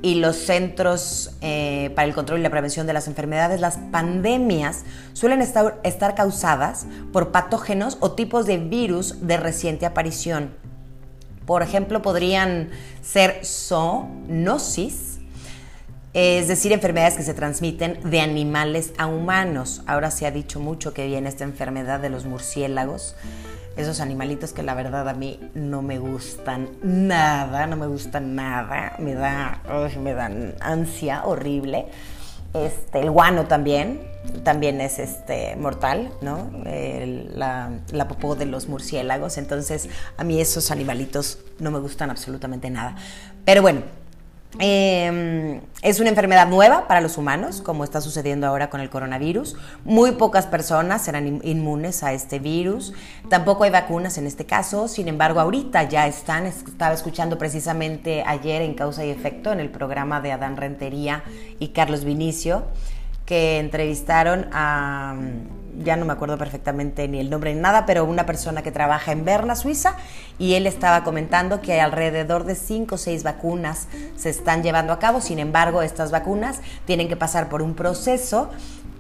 y 0.02 0.16
los 0.16 0.36
Centros 0.36 1.32
eh, 1.42 1.92
para 1.96 2.08
el 2.08 2.14
Control 2.14 2.40
y 2.40 2.44
la 2.44 2.50
Prevención 2.50 2.88
de 2.88 2.94
las 2.94 3.08
Enfermedades, 3.08 3.62
las 3.62 3.78
pandemias 3.78 4.84
suelen 5.14 5.42
estar, 5.42 5.80
estar 5.84 6.16
causadas 6.16 6.86
por 7.14 7.32
patógenos 7.32 7.98
o 8.00 8.12
tipos 8.12 8.46
de 8.46 8.58
virus 8.58 9.28
de 9.28 9.38
reciente 9.38 9.86
aparición. 9.86 10.52
Por 11.46 11.62
ejemplo, 11.62 12.02
podrían 12.02 12.70
ser 13.02 13.46
zoonosis, 13.46 15.20
es 16.14 16.48
decir, 16.48 16.72
enfermedades 16.72 17.16
que 17.16 17.24
se 17.24 17.34
transmiten 17.34 18.00
de 18.04 18.22
animales 18.22 18.94
a 18.98 19.08
humanos. 19.08 19.82
Ahora 19.86 20.12
se 20.12 20.26
ha 20.26 20.32
dicho 20.32 20.60
mucho 20.60 20.94
que 20.94 21.08
viene 21.08 21.30
esta 21.30 21.44
enfermedad 21.44 22.00
de 22.00 22.10
los 22.10 22.26
murciélagos, 22.26 23.16
esos 23.78 24.02
animalitos 24.02 24.54
que 24.54 24.64
la 24.64 24.74
verdad 24.74 25.08
a 25.08 25.14
mí 25.14 25.40
no 25.54 25.82
me 25.82 26.00
gustan 26.00 26.70
nada, 26.84 27.68
no 27.68 27.78
me 27.78 27.88
gustan 27.88 28.36
nada, 28.36 28.96
me 29.00 29.14
da, 29.14 29.62
me 30.00 30.14
dan 30.14 30.56
ansia 30.60 31.24
horrible. 31.26 31.88
Este, 32.54 33.00
el 33.00 33.12
guano 33.12 33.46
también, 33.46 34.02
también 34.44 34.82
es 34.82 35.00
este, 35.00 35.56
mortal, 35.56 36.12
¿no? 36.22 36.52
la, 37.34 37.72
la 37.92 38.08
popó 38.10 38.36
de 38.36 38.46
los 38.46 38.68
murciélagos. 38.68 39.38
Entonces, 39.38 39.88
a 40.18 40.24
mí 40.26 40.42
esos 40.42 40.70
animalitos 40.70 41.40
no 41.60 41.72
me 41.72 41.80
gustan 41.80 42.10
absolutamente 42.10 42.70
nada. 42.70 42.96
Pero 43.46 43.62
bueno, 43.62 43.84
Em, 44.60 45.62
es 45.82 46.00
una 46.02 46.10
enfermedad 46.10 46.48
nueva 46.48 46.88
para 46.88 47.00
los 47.00 47.18
humanos, 47.18 47.62
como 47.62 47.86
está 47.86 48.02
sucediendo 48.02 48.48
ahora 48.48 48.70
con 48.70 48.82
el 48.82 48.90
coronavirus. 48.90 49.56
Muy 49.86 50.12
pocas 50.12 50.46
personas 50.46 51.04
serán 51.04 51.40
inmunes 51.44 52.04
a 52.04 52.12
este 52.12 52.40
virus. 52.40 52.94
Tampoco 53.30 53.64
hay 53.64 53.72
vacunas 53.72 54.18
en 54.18 54.28
este 54.28 54.46
caso. 54.46 54.88
Sin 54.90 55.08
embargo, 55.08 55.40
ahorita 55.40 55.84
ya 55.84 56.06
están. 56.06 56.48
Estaba 56.48 56.94
escuchando 56.94 57.38
precisamente 57.38 58.24
ayer 58.26 58.62
en 58.62 58.74
Causa 58.74 59.06
y 59.06 59.10
Efecto 59.10 59.54
en 59.54 59.62
el 59.62 59.70
programa 59.70 60.20
de 60.20 60.34
Adán 60.34 60.58
Rentería 60.58 61.24
y 61.60 61.70
Carlos 61.70 62.04
Vinicio, 62.04 62.66
que 63.32 63.60
entrevistaron 63.60 64.48
a 64.52 65.16
ya 65.86 65.96
no 65.96 66.04
me 66.04 66.12
acuerdo 66.12 66.38
perfectamente 66.38 67.08
ni 67.08 67.18
el 67.22 67.30
nombre 67.30 67.56
ni 67.56 67.62
nada, 67.62 67.86
pero 67.86 68.04
una 68.04 68.26
persona 68.26 68.62
que 68.62 68.74
trabaja 68.74 69.14
en 69.14 69.24
Berna, 69.24 69.56
Suiza, 69.56 69.96
y 70.38 70.56
él 70.56 70.68
estaba 70.68 71.06
comentando 71.06 71.62
que 71.62 71.80
alrededor 71.80 72.44
de 72.44 72.56
5 72.56 72.96
o 72.96 72.98
6 72.98 73.24
vacunas 73.24 73.88
se 74.18 74.30
están 74.30 74.64
llevando 74.64 74.92
a 74.92 75.00
cabo, 75.00 75.22
sin 75.22 75.40
embargo, 75.40 75.82
estas 75.82 76.12
vacunas 76.12 76.60
tienen 76.84 77.08
que 77.08 77.16
pasar 77.16 77.48
por 77.48 77.62
un 77.62 77.74
proceso 77.74 78.50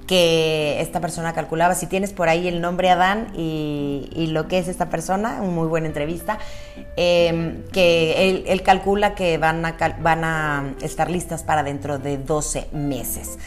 que 0.08 0.80
esta 0.80 1.02
persona 1.02 1.34
calculaba, 1.34 1.76
si 1.76 1.88
tienes 1.88 2.14
por 2.14 2.30
ahí 2.30 2.48
el 2.48 2.62
nombre 2.62 2.90
Adán 2.90 3.34
y, 3.36 4.28
lo 4.32 4.48
que 4.48 4.60
es 4.60 4.70
esta 4.70 4.90
persona, 4.90 5.40
una 5.42 5.52
muy 5.52 5.68
buena 5.68 5.88
entrevista, 5.88 6.40
em, 6.96 7.64
que 7.74 8.44
él, 8.48 8.64
calcula 8.64 9.14
que 9.14 9.38
van 9.38 9.66
a, 9.66 9.76
van 10.02 10.24
a 10.24 10.74
estar 10.82 11.12
listas 11.12 11.44
para 11.44 11.64
dentro 11.64 11.98
de 12.00 12.18
12 12.18 12.68
meses. 12.72 13.38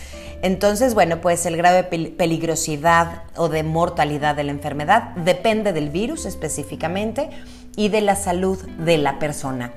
Entonces, 0.45 0.93
bueno, 0.93 1.23
pues 1.23 1.47
el 1.47 1.57
grado 1.57 1.77
de 1.77 1.85
peligrosidad 1.85 3.23
o 3.35 3.49
de 3.49 3.63
mortalidad 3.63 4.37
de 4.37 4.45
la 4.45 4.51
enfermedad 4.53 5.15
depende 5.17 5.73
del 5.73 5.89
virus 5.89 6.27
específicamente 6.27 7.31
y 7.77 7.89
de 7.89 8.03
la 8.03 8.15
salud 8.15 8.59
de 8.59 8.99
la 8.99 9.19
persona 9.19 9.73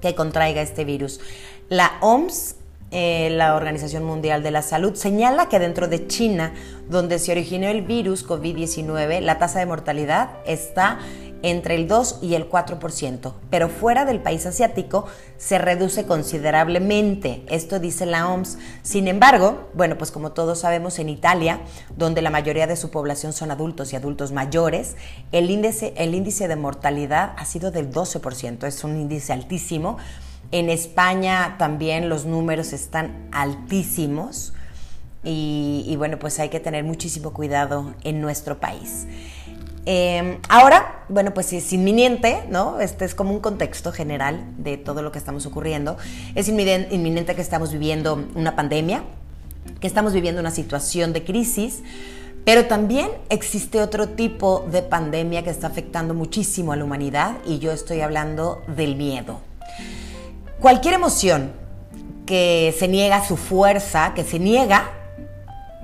que 0.00 0.14
contraiga 0.14 0.62
este 0.62 0.86
virus. 0.86 1.20
La 1.68 1.98
OMS 2.00 2.56
eh, 2.92 3.28
la 3.30 3.54
Organización 3.54 4.02
Mundial 4.04 4.42
de 4.42 4.50
la 4.50 4.62
Salud 4.62 4.94
señala 4.94 5.50
que 5.50 5.58
dentro 5.58 5.86
de 5.86 6.06
China, 6.06 6.54
donde 6.88 7.18
se 7.18 7.30
originó 7.30 7.68
el 7.68 7.82
virus 7.82 8.26
COVID-19, 8.26 9.20
la 9.20 9.38
tasa 9.38 9.58
de 9.58 9.66
mortalidad 9.66 10.30
está 10.46 10.98
entre 11.42 11.74
el 11.74 11.88
2 11.88 12.18
y 12.22 12.34
el 12.34 12.48
4%, 12.48 13.32
pero 13.50 13.68
fuera 13.68 14.04
del 14.04 14.20
país 14.20 14.46
asiático 14.46 15.06
se 15.38 15.58
reduce 15.58 16.04
considerablemente, 16.04 17.44
esto 17.48 17.78
dice 17.78 18.06
la 18.06 18.28
OMS. 18.28 18.58
Sin 18.82 19.08
embargo, 19.08 19.70
bueno, 19.74 19.96
pues 19.96 20.10
como 20.10 20.32
todos 20.32 20.60
sabemos, 20.60 20.98
en 20.98 21.08
Italia, 21.08 21.60
donde 21.96 22.22
la 22.22 22.30
mayoría 22.30 22.66
de 22.66 22.76
su 22.76 22.90
población 22.90 23.32
son 23.32 23.50
adultos 23.50 23.92
y 23.92 23.96
adultos 23.96 24.32
mayores, 24.32 24.96
el 25.32 25.50
índice, 25.50 25.94
el 25.96 26.14
índice 26.14 26.48
de 26.48 26.56
mortalidad 26.56 27.32
ha 27.36 27.44
sido 27.44 27.70
del 27.70 27.90
12%, 27.90 28.66
es 28.66 28.84
un 28.84 29.00
índice 29.00 29.32
altísimo. 29.32 29.96
En 30.52 30.68
España 30.68 31.56
también 31.58 32.08
los 32.08 32.26
números 32.26 32.72
están 32.72 33.28
altísimos 33.32 34.52
y, 35.22 35.84
y 35.86 35.96
bueno, 35.96 36.18
pues 36.18 36.38
hay 36.38 36.48
que 36.48 36.60
tener 36.60 36.84
muchísimo 36.84 37.32
cuidado 37.32 37.94
en 38.04 38.20
nuestro 38.20 38.58
país. 38.58 39.06
Em, 39.86 40.38
ahora, 40.48 41.04
bueno, 41.08 41.32
pues 41.32 41.52
es 41.52 41.72
inminente, 41.72 42.44
¿no? 42.48 42.80
Este 42.80 43.04
es 43.04 43.14
como 43.14 43.32
un 43.32 43.40
contexto 43.40 43.92
general 43.92 44.44
de 44.58 44.76
todo 44.76 45.02
lo 45.02 45.10
que 45.10 45.18
estamos 45.18 45.46
ocurriendo. 45.46 45.96
Es 46.34 46.48
inminente 46.48 47.34
que 47.34 47.40
estamos 47.40 47.72
viviendo 47.72 48.26
una 48.34 48.56
pandemia, 48.56 49.02
que 49.80 49.86
estamos 49.86 50.12
viviendo 50.12 50.40
una 50.40 50.50
situación 50.50 51.12
de 51.12 51.24
crisis, 51.24 51.82
pero 52.44 52.66
también 52.66 53.08
existe 53.28 53.80
otro 53.80 54.10
tipo 54.10 54.66
de 54.70 54.82
pandemia 54.82 55.42
que 55.42 55.50
está 55.50 55.66
afectando 55.66 56.14
muchísimo 56.14 56.72
a 56.72 56.76
la 56.76 56.84
humanidad 56.84 57.36
y 57.46 57.58
yo 57.58 57.72
estoy 57.72 58.00
hablando 58.00 58.62
del 58.66 58.96
miedo. 58.96 59.40
Cualquier 60.60 60.94
emoción 60.94 61.52
que 62.26 62.74
se 62.78 62.86
niega 62.86 63.26
su 63.26 63.36
fuerza, 63.36 64.12
que 64.14 64.24
se 64.24 64.38
niega 64.38 64.90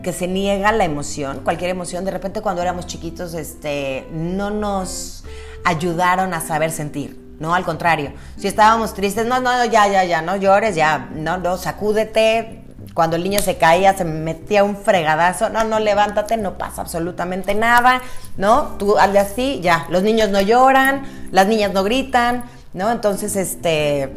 que 0.07 0.13
se 0.13 0.29
niega 0.29 0.71
la 0.71 0.85
emoción, 0.85 1.41
cualquier 1.43 1.71
emoción. 1.71 2.05
De 2.05 2.13
repente 2.13 2.41
cuando 2.41 2.63
éramos 2.63 2.87
chiquitos 2.87 3.35
este, 3.35 4.07
no 4.13 4.51
nos 4.51 5.25
ayudaron 5.65 6.33
a 6.33 6.41
saber 6.41 6.71
sentir. 6.71 7.21
No, 7.41 7.57
al 7.57 7.65
contrario. 7.65 8.13
Si 8.39 8.47
estábamos 8.47 8.95
tristes, 8.95 9.27
no, 9.27 9.41
no, 9.41 9.65
ya, 9.65 9.89
ya, 9.89 10.05
ya, 10.05 10.23
no 10.23 10.37
llores, 10.37 10.77
ya, 10.77 11.11
no, 11.13 11.39
no, 11.39 11.57
sacúdete. 11.57 12.63
Cuando 12.95 13.17
el 13.17 13.25
niño 13.25 13.41
se 13.41 13.57
caía, 13.57 13.99
se 13.99 14.05
metía 14.05 14.63
un 14.63 14.77
fregadazo. 14.77 15.49
No, 15.49 15.65
no, 15.65 15.81
levántate, 15.81 16.37
no 16.37 16.57
pasa 16.57 16.83
absolutamente 16.83 17.57
nada, 17.57 18.01
¿no? 18.37 18.77
Tú 18.79 18.97
hazle 18.97 19.19
así, 19.19 19.59
ya. 19.61 19.89
Los 19.91 20.05
niños 20.05 20.31
no 20.31 20.41
lloran, 20.41 21.03
las 21.33 21.49
niñas 21.49 21.73
no 21.73 21.83
gritan, 21.83 22.45
¿no? 22.75 22.93
Entonces, 22.93 23.35
este, 23.35 24.13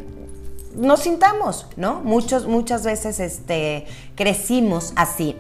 nos 0.75 0.99
sintamos, 0.99 1.65
¿no? 1.77 2.01
Muchos, 2.01 2.45
muchas 2.45 2.83
veces 2.83 3.19
este, 3.19 3.87
crecimos 4.13 4.93
así. 4.95 5.35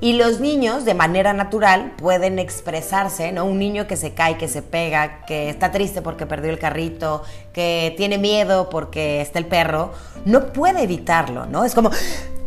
Y 0.00 0.12
los 0.12 0.40
niños, 0.40 0.84
de 0.84 0.92
manera 0.92 1.32
natural, 1.32 1.94
pueden 1.96 2.38
expresarse, 2.38 3.32
¿no? 3.32 3.46
Un 3.46 3.58
niño 3.58 3.86
que 3.86 3.96
se 3.96 4.12
cae, 4.12 4.36
que 4.36 4.46
se 4.46 4.60
pega, 4.60 5.24
que 5.24 5.48
está 5.48 5.72
triste 5.72 6.02
porque 6.02 6.26
perdió 6.26 6.50
el 6.50 6.58
carrito, 6.58 7.22
que 7.52 7.94
tiene 7.96 8.18
miedo 8.18 8.68
porque 8.68 9.22
está 9.22 9.38
el 9.38 9.46
perro, 9.46 9.92
no 10.26 10.52
puede 10.52 10.82
evitarlo, 10.82 11.46
¿no? 11.46 11.64
Es 11.64 11.74
como, 11.74 11.90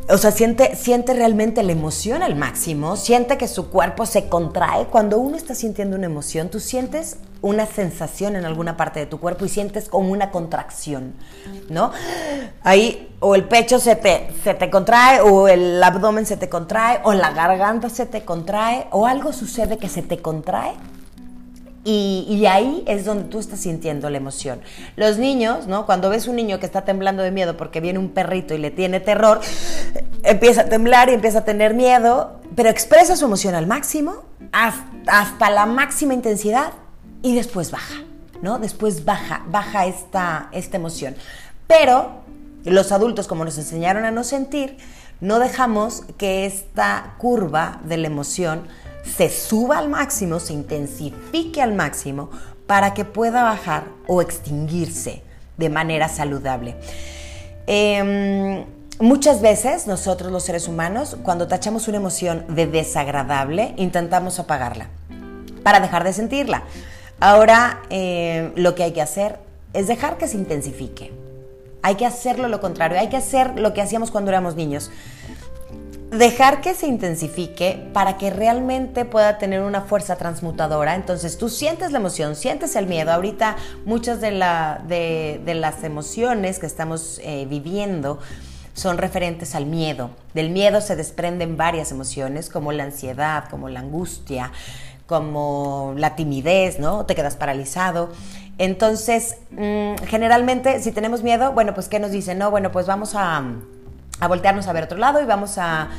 o 0.10 0.18
sea, 0.18 0.32
siente, 0.32 0.76
siente 0.76 1.14
realmente 1.14 1.64
la 1.64 1.72
emoción 1.72 2.22
al 2.22 2.36
máximo, 2.36 2.96
siente 2.96 3.38
que 3.38 3.48
su 3.48 3.70
cuerpo 3.70 4.06
se 4.06 4.30
contrae. 4.30 4.86
Cuando 4.86 5.18
uno 5.18 5.36
está 5.36 5.56
sintiendo 5.56 5.96
una 5.96 6.06
emoción, 6.06 6.50
tú 6.50 6.60
sientes 6.60 7.18
una 7.42 7.66
sensación 7.66 8.36
en 8.36 8.46
alguna 8.46 8.78
parte 8.78 9.00
de 9.00 9.06
tu 9.06 9.20
cuerpo 9.20 9.46
y 9.46 9.50
sientes 9.50 9.90
como 9.90 10.12
una 10.12 10.32
contracción, 10.32 11.14
¿no? 11.70 11.92
Ahí 12.64 13.16
o 13.20 13.36
el 13.36 13.46
pecho 13.46 13.80
se 13.80 13.96
te, 13.96 14.32
se 14.44 14.54
te 14.54 14.70
contrae 14.70 15.22
o 15.22 15.48
el 15.48 15.82
abdomen 15.82 16.26
se 16.26 16.38
te 16.38 16.50
contrae 16.50 17.00
o 17.04 17.14
la 17.14 17.32
garganta 17.32 17.90
se 17.90 18.06
te 18.06 18.26
contrae 18.26 18.88
o 18.92 19.06
algo 19.06 19.34
sucede 19.34 19.78
que 19.78 19.90
se 19.90 20.02
te 20.02 20.20
contrae 20.20 20.74
y, 21.86 22.46
ahí 22.46 22.84
es 22.88 23.06
donde 23.06 23.24
tú 23.26 23.40
estás 23.40 23.62
sintiendo 23.62 24.10
la 24.10 24.18
emoción. 24.18 24.62
Los 24.96 25.18
niños, 25.18 25.66
¿no? 25.66 25.86
Cuando 25.86 26.10
ves 26.10 26.28
un 26.28 26.36
niño 26.36 26.60
que 26.60 26.66
está 26.66 26.84
temblando 26.84 27.24
de 27.24 27.32
miedo 27.32 27.58
porque 27.58 27.80
viene 27.80 28.00
un 28.00 28.10
perrito 28.10 28.54
y 28.54 28.58
le 28.58 28.70
tiene 28.70 29.00
terror, 29.00 29.40
empieza 30.24 30.62
a 30.62 30.66
temblar 30.66 31.10
y 31.10 31.14
empieza 31.14 31.40
a 31.40 31.46
tener 31.46 31.74
miedo, 31.74 32.40
pero 32.56 32.70
expresa 32.70 33.16
su 33.16 33.26
emoción 33.26 33.56
al 33.56 33.66
máximo, 33.66 34.24
hasta, 34.52 35.50
la 35.50 35.66
máxima 35.66 36.14
intensidad 36.14 36.74
y 37.22 37.36
después 37.36 37.72
baja, 37.72 38.04
¿no? 38.42 38.60
Después 38.60 39.06
baja, 39.06 39.44
baja 39.50 39.86
esta, 39.86 40.50
esta 40.52 40.78
emoción. 40.78 41.16
Pero 41.68 42.22
los 42.66 42.92
adultos, 42.92 43.28
como 43.28 43.46
nos 43.46 43.58
enseñaron 43.58 44.06
a 44.06 44.12
no 44.12 44.24
sentir, 44.24 44.78
no 45.22 45.40
dejamos 45.40 46.04
que 46.18 46.46
esta 46.46 47.16
curva 47.18 47.82
de 47.84 47.98
la 47.98 48.08
emoción 48.08 48.68
se 49.18 49.30
suba 49.30 49.78
al 49.78 49.90
máximo, 49.90 50.40
se 50.40 50.54
intensifique 50.54 51.62
al 51.62 51.74
máximo 51.74 52.30
para 52.68 52.94
que 52.94 53.06
pueda 53.06 53.44
bajar 53.44 53.86
o 54.08 54.22
extinguirse 54.22 55.24
de 55.58 55.70
manera 55.70 56.08
saludable. 56.08 56.76
Em, 57.68 58.66
muchas 59.00 59.42
veces 59.42 59.88
nosotros 59.88 60.32
los 60.32 60.44
seres 60.44 60.68
humanos, 60.68 61.18
cuando 61.24 61.48
tachamos 61.48 61.88
una 61.88 61.98
emoción 61.98 62.46
de 62.48 62.68
desagradable, 62.68 63.74
intentamos 63.78 64.40
apagarla 64.40 64.88
para 65.64 65.80
dejar 65.80 66.04
de 66.04 66.14
sentirla. 66.14 66.64
Ahora 67.20 67.82
em, 67.90 68.52
lo 68.56 68.76
que 68.76 68.84
hay 68.84 68.94
que 68.94 69.02
hacer 69.02 69.40
es 69.74 69.88
dejar 69.88 70.18
que 70.18 70.28
se 70.28 70.38
intensifique. 70.38 71.12
Hay 71.82 71.96
que 71.96 72.06
hacerlo 72.06 72.48
lo 72.48 72.60
contrario, 72.60 73.00
hay 73.00 73.10
que 73.10 73.18
hacer 73.18 73.60
lo 73.60 73.74
que 73.74 73.82
hacíamos 73.82 74.12
cuando 74.12 74.32
éramos 74.32 74.56
niños 74.56 74.92
dejar 76.12 76.62
que 76.62 76.74
se 76.74 76.88
intensifique 76.88 77.88
para 77.94 78.18
que 78.18 78.32
realmente 78.32 79.06
pueda 79.06 79.38
tener 79.38 79.62
una 79.62 79.82
fuerza 79.82 80.16
transmutadora. 80.16 80.96
Entonces 80.96 81.38
tú 81.38 81.50
sientes 81.50 81.92
la 81.92 82.00
emoción, 82.00 82.36
sientes 82.36 82.76
el 82.76 82.88
miedo. 82.88 83.12
Ahorita 83.12 83.56
muchas 83.86 84.20
de, 84.22 84.32
las 84.32 85.84
emociones 85.84 86.60
que 86.60 86.66
estamos 86.66 87.20
eh, 87.24 87.46
viviendo 87.50 88.20
son 88.74 88.98
referentes 88.98 89.56
al 89.56 89.66
miedo. 89.66 90.10
Del 90.34 90.50
miedo 90.50 90.82
se 90.82 90.96
desprenden 90.96 91.58
varias 91.58 91.92
emociones 91.92 92.50
como 92.50 92.72
la 92.72 92.86
ansiedad, 92.86 93.46
como 93.50 93.70
la 93.70 93.82
angustia, 93.82 94.52
como 95.10 95.94
la 95.98 96.16
timidez, 96.16 96.80
¿no? 96.80 97.06
Te 97.06 97.16
quedas 97.16 97.36
paralizado. 97.36 98.12
Entonces, 98.58 99.38
mm, 99.52 100.06
generalmente, 100.06 100.82
si 100.82 100.94
tenemos 100.94 101.24
miedo, 101.24 101.52
bueno, 101.52 101.74
pues 101.74 101.90
¿qué 101.90 102.00
nos 102.00 102.12
dicen? 102.12 102.38
No, 102.38 102.52
bueno, 102.52 102.72
pues 102.72 102.88
vamos 102.88 103.16
a 103.16 103.44
a 104.20 104.28
voltearnos 104.28 104.68
a 104.68 104.74
ver 104.74 104.84
otro 104.84 104.98
lado 104.98 105.22
y 105.22 105.26
vamos 105.26 105.58
a, 105.58 105.90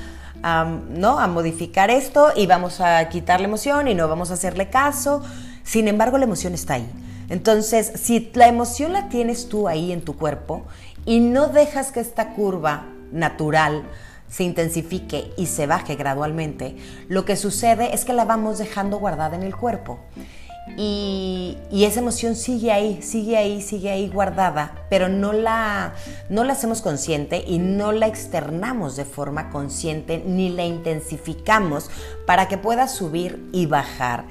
¿no? 0.90 1.18
a 1.18 1.26
modificar 1.26 1.90
esto 1.90 2.32
y 2.36 2.46
vamos 2.46 2.80
a 2.80 3.08
quitar 3.08 3.40
la 3.40 3.46
emoción 3.46 3.88
y 3.88 3.94
no 3.94 4.08
vamos 4.08 4.30
a 4.30 4.34
hacerle 4.34 4.68
caso. 4.68 5.22
Sin 5.64 5.88
embargo, 5.88 6.18
la 6.18 6.24
emoción 6.24 6.54
está 6.54 6.74
ahí. 6.74 6.90
Entonces, 7.28 7.92
si 7.94 8.30
la 8.34 8.48
emoción 8.48 8.92
la 8.92 9.08
tienes 9.08 9.48
tú 9.48 9.68
ahí 9.68 9.92
en 9.92 10.02
tu 10.02 10.16
cuerpo 10.16 10.64
y 11.06 11.20
no 11.20 11.48
dejas 11.48 11.92
que 11.92 12.00
esta 12.00 12.30
curva 12.30 12.86
natural 13.12 13.84
se 14.30 14.44
intensifique 14.44 15.32
y 15.36 15.46
se 15.46 15.66
baje 15.66 15.96
gradualmente, 15.96 16.76
lo 17.08 17.24
que 17.24 17.36
sucede 17.36 17.94
es 17.94 18.04
que 18.04 18.12
la 18.12 18.24
vamos 18.24 18.58
dejando 18.58 18.98
guardada 18.98 19.36
en 19.36 19.42
el 19.42 19.56
cuerpo. 19.56 19.98
Y, 20.76 21.58
esa 21.72 22.00
emoción 22.00 22.36
sigue 22.36 22.70
ahí, 22.70 23.02
sigue 23.02 23.36
ahí, 23.36 23.60
sigue 23.60 23.90
ahí 23.90 24.08
guardada, 24.08 24.84
pero 24.88 25.08
no 25.08 25.32
la, 25.32 25.94
no 26.28 26.44
la 26.44 26.52
hacemos 26.52 26.80
consciente 26.80 27.42
y 27.44 27.58
no 27.58 27.90
la 27.90 28.06
externamos 28.06 28.96
de 28.96 29.04
forma 29.04 29.50
consciente 29.50 30.22
ni 30.24 30.50
la 30.50 30.64
intensificamos 30.64 31.90
para 32.26 32.46
que 32.46 32.56
pueda 32.56 32.86
subir 32.86 33.48
y 33.52 33.66
bajar. 33.66 34.26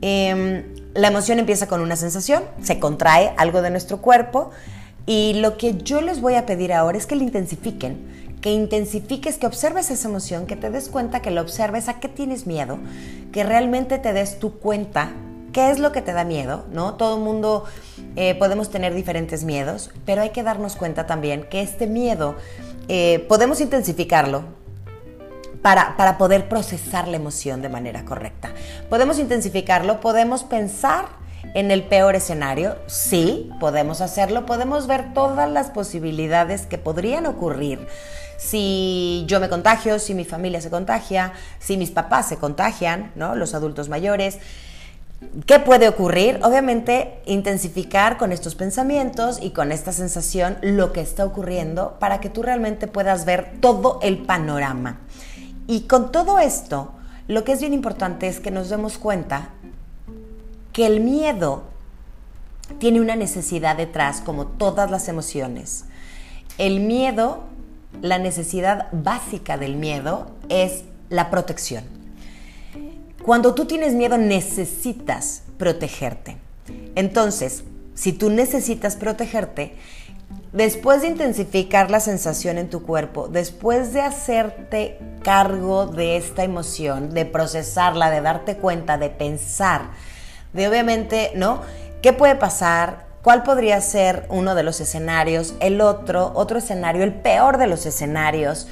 Em, 0.00 0.64
la 0.94 1.08
emoción 1.08 1.38
empieza 1.38 1.68
con 1.68 1.80
una 1.80 1.94
sensación, 1.94 2.42
se 2.62 2.80
contrae 2.80 3.32
algo 3.36 3.62
de 3.62 3.70
nuestro 3.70 3.98
cuerpo 3.98 4.50
y 5.06 5.34
lo 5.34 5.56
que 5.56 5.76
yo 5.76 6.00
les 6.00 6.20
voy 6.20 6.34
a 6.34 6.46
pedir 6.46 6.72
ahora 6.72 6.98
es 6.98 7.06
que 7.06 7.14
la 7.14 7.22
intensifiquen 7.22 8.25
que 8.40 8.50
intensifiques, 8.50 9.38
que 9.38 9.46
observes 9.46 9.90
esa 9.90 10.08
emoción, 10.08 10.46
que 10.46 10.56
te 10.56 10.70
des 10.70 10.88
cuenta, 10.88 11.20
que 11.20 11.30
lo 11.30 11.40
observes, 11.40 11.88
a 11.88 12.00
qué 12.00 12.08
tienes 12.08 12.46
miedo, 12.46 12.78
que 13.32 13.44
realmente 13.44 13.98
te 13.98 14.12
des 14.12 14.38
tu 14.38 14.58
cuenta 14.58 15.10
qué 15.52 15.70
es 15.70 15.78
lo 15.78 15.90
que 15.90 16.02
te 16.02 16.12
da 16.12 16.24
miedo, 16.24 16.66
¿no? 16.70 16.94
Todo 16.96 17.16
el 17.16 17.22
mundo 17.22 17.64
eh, 18.14 18.34
podemos 18.34 18.70
tener 18.70 18.94
diferentes 18.94 19.42
miedos, 19.42 19.90
pero 20.04 20.20
hay 20.22 20.30
que 20.30 20.42
darnos 20.42 20.76
cuenta 20.76 21.06
también 21.06 21.44
que 21.48 21.62
este 21.62 21.86
miedo 21.86 22.34
eh, 22.88 23.24
podemos 23.28 23.60
intensificarlo, 23.60 24.44
para, 25.62 25.96
para, 25.96 26.16
poder 26.18 26.48
procesar 26.48 27.08
la 27.08 27.16
emoción 27.16 27.60
de 27.62 27.68
manera 27.68 28.04
correcta. 28.04 28.52
Podemos 28.88 29.18
intensificarlo, 29.18 30.00
podemos 30.00 30.44
pensar 30.44 31.06
en 31.54 31.70
el 31.70 31.82
peor 31.82 32.14
escenario, 32.14 32.76
sí, 32.86 33.50
podemos 33.58 34.00
hacerlo, 34.00 34.46
podemos 34.46 34.86
ver 34.86 35.14
todas 35.14 35.50
las 35.50 35.70
posibilidades 35.70 36.66
que 36.66 36.78
podrían 36.78 37.26
ocurrir 37.26 37.88
si 38.36 39.24
yo 39.26 39.40
me 39.40 39.48
contagio, 39.48 39.98
si 39.98 40.14
mi 40.14 40.24
familia 40.24 40.60
se 40.60 40.70
contagia, 40.70 41.32
si 41.58 41.76
mis 41.76 41.90
papás 41.90 42.28
se 42.28 42.36
contagian, 42.36 43.12
¿no? 43.14 43.34
Los 43.34 43.54
adultos 43.54 43.88
mayores. 43.88 44.38
¿Qué 45.46 45.58
puede 45.58 45.88
ocurrir? 45.88 46.40
Obviamente 46.42 47.20
intensificar 47.24 48.18
con 48.18 48.32
estos 48.32 48.54
pensamientos 48.54 49.38
y 49.40 49.50
con 49.50 49.72
esta 49.72 49.92
sensación 49.92 50.58
lo 50.60 50.92
que 50.92 51.00
está 51.00 51.24
ocurriendo 51.24 51.96
para 51.98 52.20
que 52.20 52.28
tú 52.28 52.42
realmente 52.42 52.86
puedas 52.86 53.24
ver 53.24 53.52
todo 53.60 53.98
el 54.02 54.18
panorama. 54.18 55.00
Y 55.66 55.82
con 55.82 56.12
todo 56.12 56.38
esto, 56.38 56.92
lo 57.28 57.44
que 57.44 57.52
es 57.52 57.60
bien 57.60 57.72
importante 57.72 58.28
es 58.28 58.40
que 58.40 58.50
nos 58.50 58.68
demos 58.68 58.98
cuenta 58.98 59.50
que 60.72 60.86
el 60.86 61.00
miedo 61.00 61.64
tiene 62.78 63.00
una 63.00 63.16
necesidad 63.16 63.76
detrás, 63.76 64.20
como 64.20 64.46
todas 64.46 64.90
las 64.90 65.08
emociones. 65.08 65.86
El 66.58 66.80
miedo 66.80 67.44
la 68.02 68.18
necesidad 68.18 68.88
básica 68.92 69.56
del 69.56 69.76
miedo 69.76 70.30
es 70.48 70.84
la 71.08 71.30
protección. 71.30 71.84
Cuando 73.22 73.54
tú 73.54 73.66
tienes 73.66 73.94
miedo 73.94 74.18
necesitas 74.18 75.42
protegerte. 75.58 76.36
Entonces, 76.94 77.64
si 77.94 78.12
tú 78.12 78.30
necesitas 78.30 78.96
protegerte, 78.96 79.74
después 80.52 81.02
de 81.02 81.08
intensificar 81.08 81.90
la 81.90 82.00
sensación 82.00 82.58
en 82.58 82.70
tu 82.70 82.82
cuerpo, 82.82 83.28
después 83.28 83.92
de 83.92 84.02
hacerte 84.02 84.98
cargo 85.22 85.86
de 85.86 86.16
esta 86.16 86.44
emoción, 86.44 87.12
de 87.14 87.26
procesarla, 87.26 88.10
de 88.10 88.20
darte 88.20 88.56
cuenta, 88.56 88.98
de 88.98 89.10
pensar, 89.10 89.90
de 90.52 90.68
obviamente, 90.68 91.32
¿no? 91.34 91.62
¿Qué 92.02 92.12
puede 92.12 92.36
pasar? 92.36 93.05
¿Cuál 93.26 93.42
podría 93.42 93.80
ser 93.80 94.24
uno 94.28 94.54
de 94.54 94.62
los 94.62 94.80
escenarios? 94.80 95.54
El 95.58 95.80
otro, 95.80 96.30
otro 96.36 96.58
escenario, 96.58 97.02
el 97.02 97.12
peor 97.12 97.58
de 97.58 97.66
los 97.66 97.84
escenarios. 97.84 98.68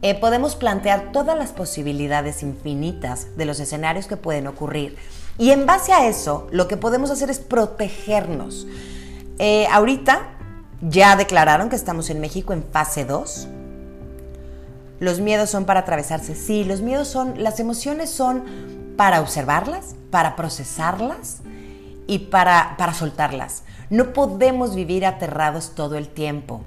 Eh, 0.00 0.14
podemos 0.14 0.56
plantear 0.56 1.12
todas 1.12 1.36
las 1.36 1.50
posibilidades 1.52 2.42
infinitas 2.42 3.36
de 3.36 3.44
los 3.44 3.60
escenarios 3.60 4.06
que 4.06 4.16
pueden 4.16 4.46
ocurrir. 4.46 4.96
Y 5.36 5.50
en 5.50 5.66
base 5.66 5.92
a 5.92 6.08
eso, 6.08 6.46
lo 6.52 6.68
que 6.68 6.78
podemos 6.78 7.10
hacer 7.10 7.28
es 7.28 7.38
protegernos. 7.38 8.66
Eh, 9.38 9.66
ahorita 9.70 10.22
ya 10.80 11.14
declararon 11.14 11.68
que 11.68 11.76
estamos 11.76 12.08
en 12.08 12.18
México 12.18 12.54
en 12.54 12.64
fase 12.64 13.04
2. 13.04 13.46
Los 15.00 15.20
miedos 15.20 15.50
son 15.50 15.66
para 15.66 15.80
atravesarse. 15.80 16.34
Sí, 16.34 16.64
los 16.64 16.80
miedos 16.80 17.08
son, 17.08 17.42
las 17.42 17.60
emociones 17.60 18.08
son 18.08 18.94
para 18.96 19.20
observarlas, 19.20 19.96
para 20.10 20.34
procesarlas 20.34 21.40
y 22.06 22.20
para, 22.20 22.74
para 22.78 22.94
soltarlas. 22.94 23.64
No 23.90 24.12
podemos 24.12 24.74
vivir 24.74 25.06
aterrados 25.06 25.74
todo 25.74 25.96
el 25.96 26.08
tiempo. 26.08 26.62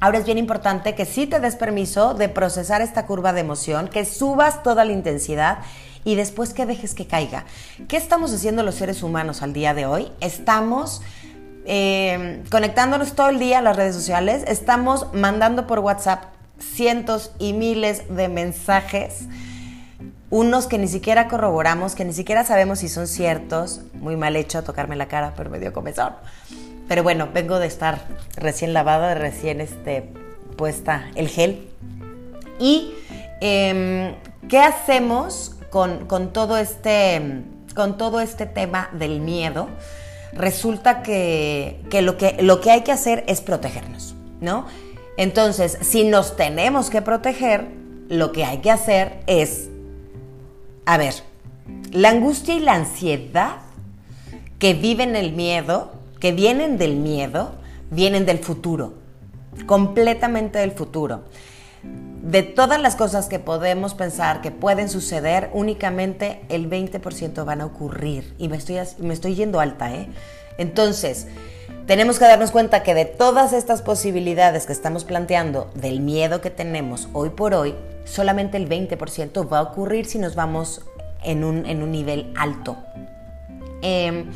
Ahora 0.00 0.18
es 0.18 0.24
bien 0.24 0.38
importante 0.38 0.94
que 0.94 1.04
sí 1.04 1.26
te 1.26 1.40
des 1.40 1.56
permiso 1.56 2.14
de 2.14 2.28
procesar 2.28 2.80
esta 2.80 3.04
curva 3.04 3.32
de 3.32 3.40
emoción, 3.40 3.88
que 3.88 4.04
subas 4.04 4.62
toda 4.62 4.84
la 4.84 4.92
intensidad 4.92 5.58
y 6.04 6.14
después 6.14 6.54
que 6.54 6.66
dejes 6.66 6.94
que 6.94 7.06
caiga. 7.06 7.44
¿Qué 7.88 7.96
estamos 7.96 8.32
haciendo 8.32 8.62
los 8.62 8.76
seres 8.76 9.02
humanos 9.02 9.42
al 9.42 9.52
día 9.52 9.74
de 9.74 9.86
hoy? 9.86 10.08
Estamos 10.20 11.02
eh, 11.66 12.44
conectándonos 12.50 13.14
todo 13.14 13.28
el 13.28 13.38
día 13.38 13.58
a 13.58 13.62
las 13.62 13.76
redes 13.76 13.94
sociales, 13.94 14.44
estamos 14.46 15.12
mandando 15.12 15.66
por 15.66 15.80
WhatsApp 15.80 16.24
cientos 16.58 17.32
y 17.38 17.52
miles 17.52 18.04
de 18.08 18.28
mensajes 18.28 19.26
unos 20.30 20.66
que 20.66 20.78
ni 20.78 20.88
siquiera 20.88 21.28
corroboramos, 21.28 21.94
que 21.94 22.04
ni 22.04 22.12
siquiera 22.12 22.44
sabemos 22.44 22.80
si 22.80 22.88
son 22.88 23.06
ciertos. 23.06 23.80
Muy 23.94 24.16
mal 24.16 24.36
hecho 24.36 24.62
tocarme 24.62 24.96
la 24.96 25.08
cara, 25.08 25.32
pero 25.36 25.50
me 25.50 25.58
dio 25.58 25.72
comezón. 25.72 26.12
Pero 26.86 27.02
bueno, 27.02 27.28
vengo 27.32 27.58
de 27.58 27.66
estar 27.66 28.00
recién 28.36 28.72
lavada, 28.72 29.14
recién 29.14 29.60
este, 29.60 30.10
puesta 30.56 31.10
el 31.14 31.28
gel. 31.28 31.68
¿Y 32.58 32.92
em, 33.40 34.14
qué 34.48 34.58
hacemos 34.58 35.56
con, 35.70 36.06
todo 36.32 36.58
este, 36.58 37.42
con 37.74 37.96
todo 37.96 38.20
este 38.20 38.46
tema 38.46 38.90
del 38.92 39.20
miedo? 39.20 39.68
Resulta 40.34 41.02
que, 41.02 41.80
lo 42.02 42.18
que 42.18 42.36
lo 42.42 42.60
que 42.60 42.70
hay 42.70 42.82
que 42.82 42.92
hacer 42.92 43.24
es 43.28 43.40
protegernos, 43.40 44.14
¿no? 44.40 44.66
Entonces, 45.16 45.78
si 45.80 46.04
nos 46.04 46.36
tenemos 46.36 46.90
que 46.90 47.00
proteger, 47.02 47.66
lo 48.08 48.32
que 48.32 48.44
hay 48.44 48.58
que 48.58 48.70
hacer 48.70 49.20
es 49.26 49.68
a 50.88 50.96
ver, 50.96 51.16
la 51.92 52.08
angustia 52.08 52.54
y 52.54 52.60
la 52.60 52.72
ansiedad 52.72 53.56
que 54.58 54.72
viven 54.72 55.16
el 55.16 55.34
miedo, 55.34 55.92
que 56.18 56.32
vienen 56.32 56.78
del 56.78 56.96
miedo, 56.96 57.56
vienen 57.90 58.24
del 58.24 58.38
futuro, 58.38 58.94
completamente 59.66 60.60
del 60.60 60.70
futuro. 60.70 61.24
De 62.22 62.42
todas 62.42 62.80
las 62.80 62.96
cosas 62.96 63.26
que 63.26 63.38
podemos 63.38 63.92
pensar 63.92 64.40
que 64.40 64.50
pueden 64.50 64.88
suceder, 64.88 65.50
únicamente 65.52 66.40
el 66.48 66.70
20% 66.70 67.44
van 67.44 67.60
a 67.60 67.66
ocurrir. 67.66 68.34
Y 68.38 68.48
me 68.48 68.56
estoy, 68.56 68.78
me 68.96 69.12
estoy 69.12 69.34
yendo 69.34 69.60
alta, 69.60 69.94
¿eh? 69.94 70.08
Entonces, 70.56 71.26
tenemos 71.86 72.18
que 72.18 72.24
darnos 72.24 72.50
cuenta 72.50 72.82
que 72.82 72.94
de 72.94 73.04
todas 73.04 73.52
estas 73.52 73.82
posibilidades 73.82 74.64
que 74.64 74.72
estamos 74.72 75.04
planteando, 75.04 75.70
del 75.74 76.00
miedo 76.00 76.40
que 76.40 76.48
tenemos 76.48 77.10
hoy 77.12 77.28
por 77.28 77.52
hoy, 77.52 77.74
solamente 78.08 78.56
el 78.56 78.68
20% 78.68 79.52
va 79.52 79.58
a 79.58 79.62
ocurrir 79.62 80.06
si 80.06 80.18
nos 80.18 80.34
vamos 80.34 80.82
en 81.22 81.44
un, 81.44 81.90
nivel 81.90 82.32
alto. 82.36 82.76
Em, 83.82 84.26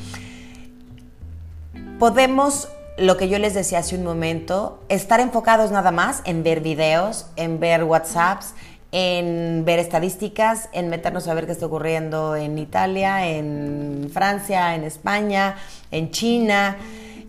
podemos, 1.99 2.69
lo 2.99 3.17
que 3.17 3.29
yo 3.29 3.39
les 3.39 3.55
decía 3.55 3.79
hace 3.79 3.97
un 3.97 4.05
momento, 4.05 4.83
estar 4.89 5.21
enfocados 5.21 5.71
nada 5.71 5.91
más 5.91 6.23
en 6.25 6.43
ver 6.43 6.61
videos, 6.61 7.27
en 7.37 7.61
ver 7.61 7.85
WhatsApps, 7.85 8.55
en 8.93 9.65
ver 9.65 9.79
estadísticas, 9.79 10.69
en 10.73 10.89
meternos 10.91 11.27
a 11.27 11.35
ver 11.35 11.47
qué 11.47 11.53
está 11.53 11.67
ocurriendo 11.67 12.37
en 12.37 12.59
Italia, 12.59 13.27
en 13.27 14.11
Francia, 14.13 14.75
en 14.75 14.85
España, 14.85 15.57
en 15.91 16.11
China. 16.11 16.77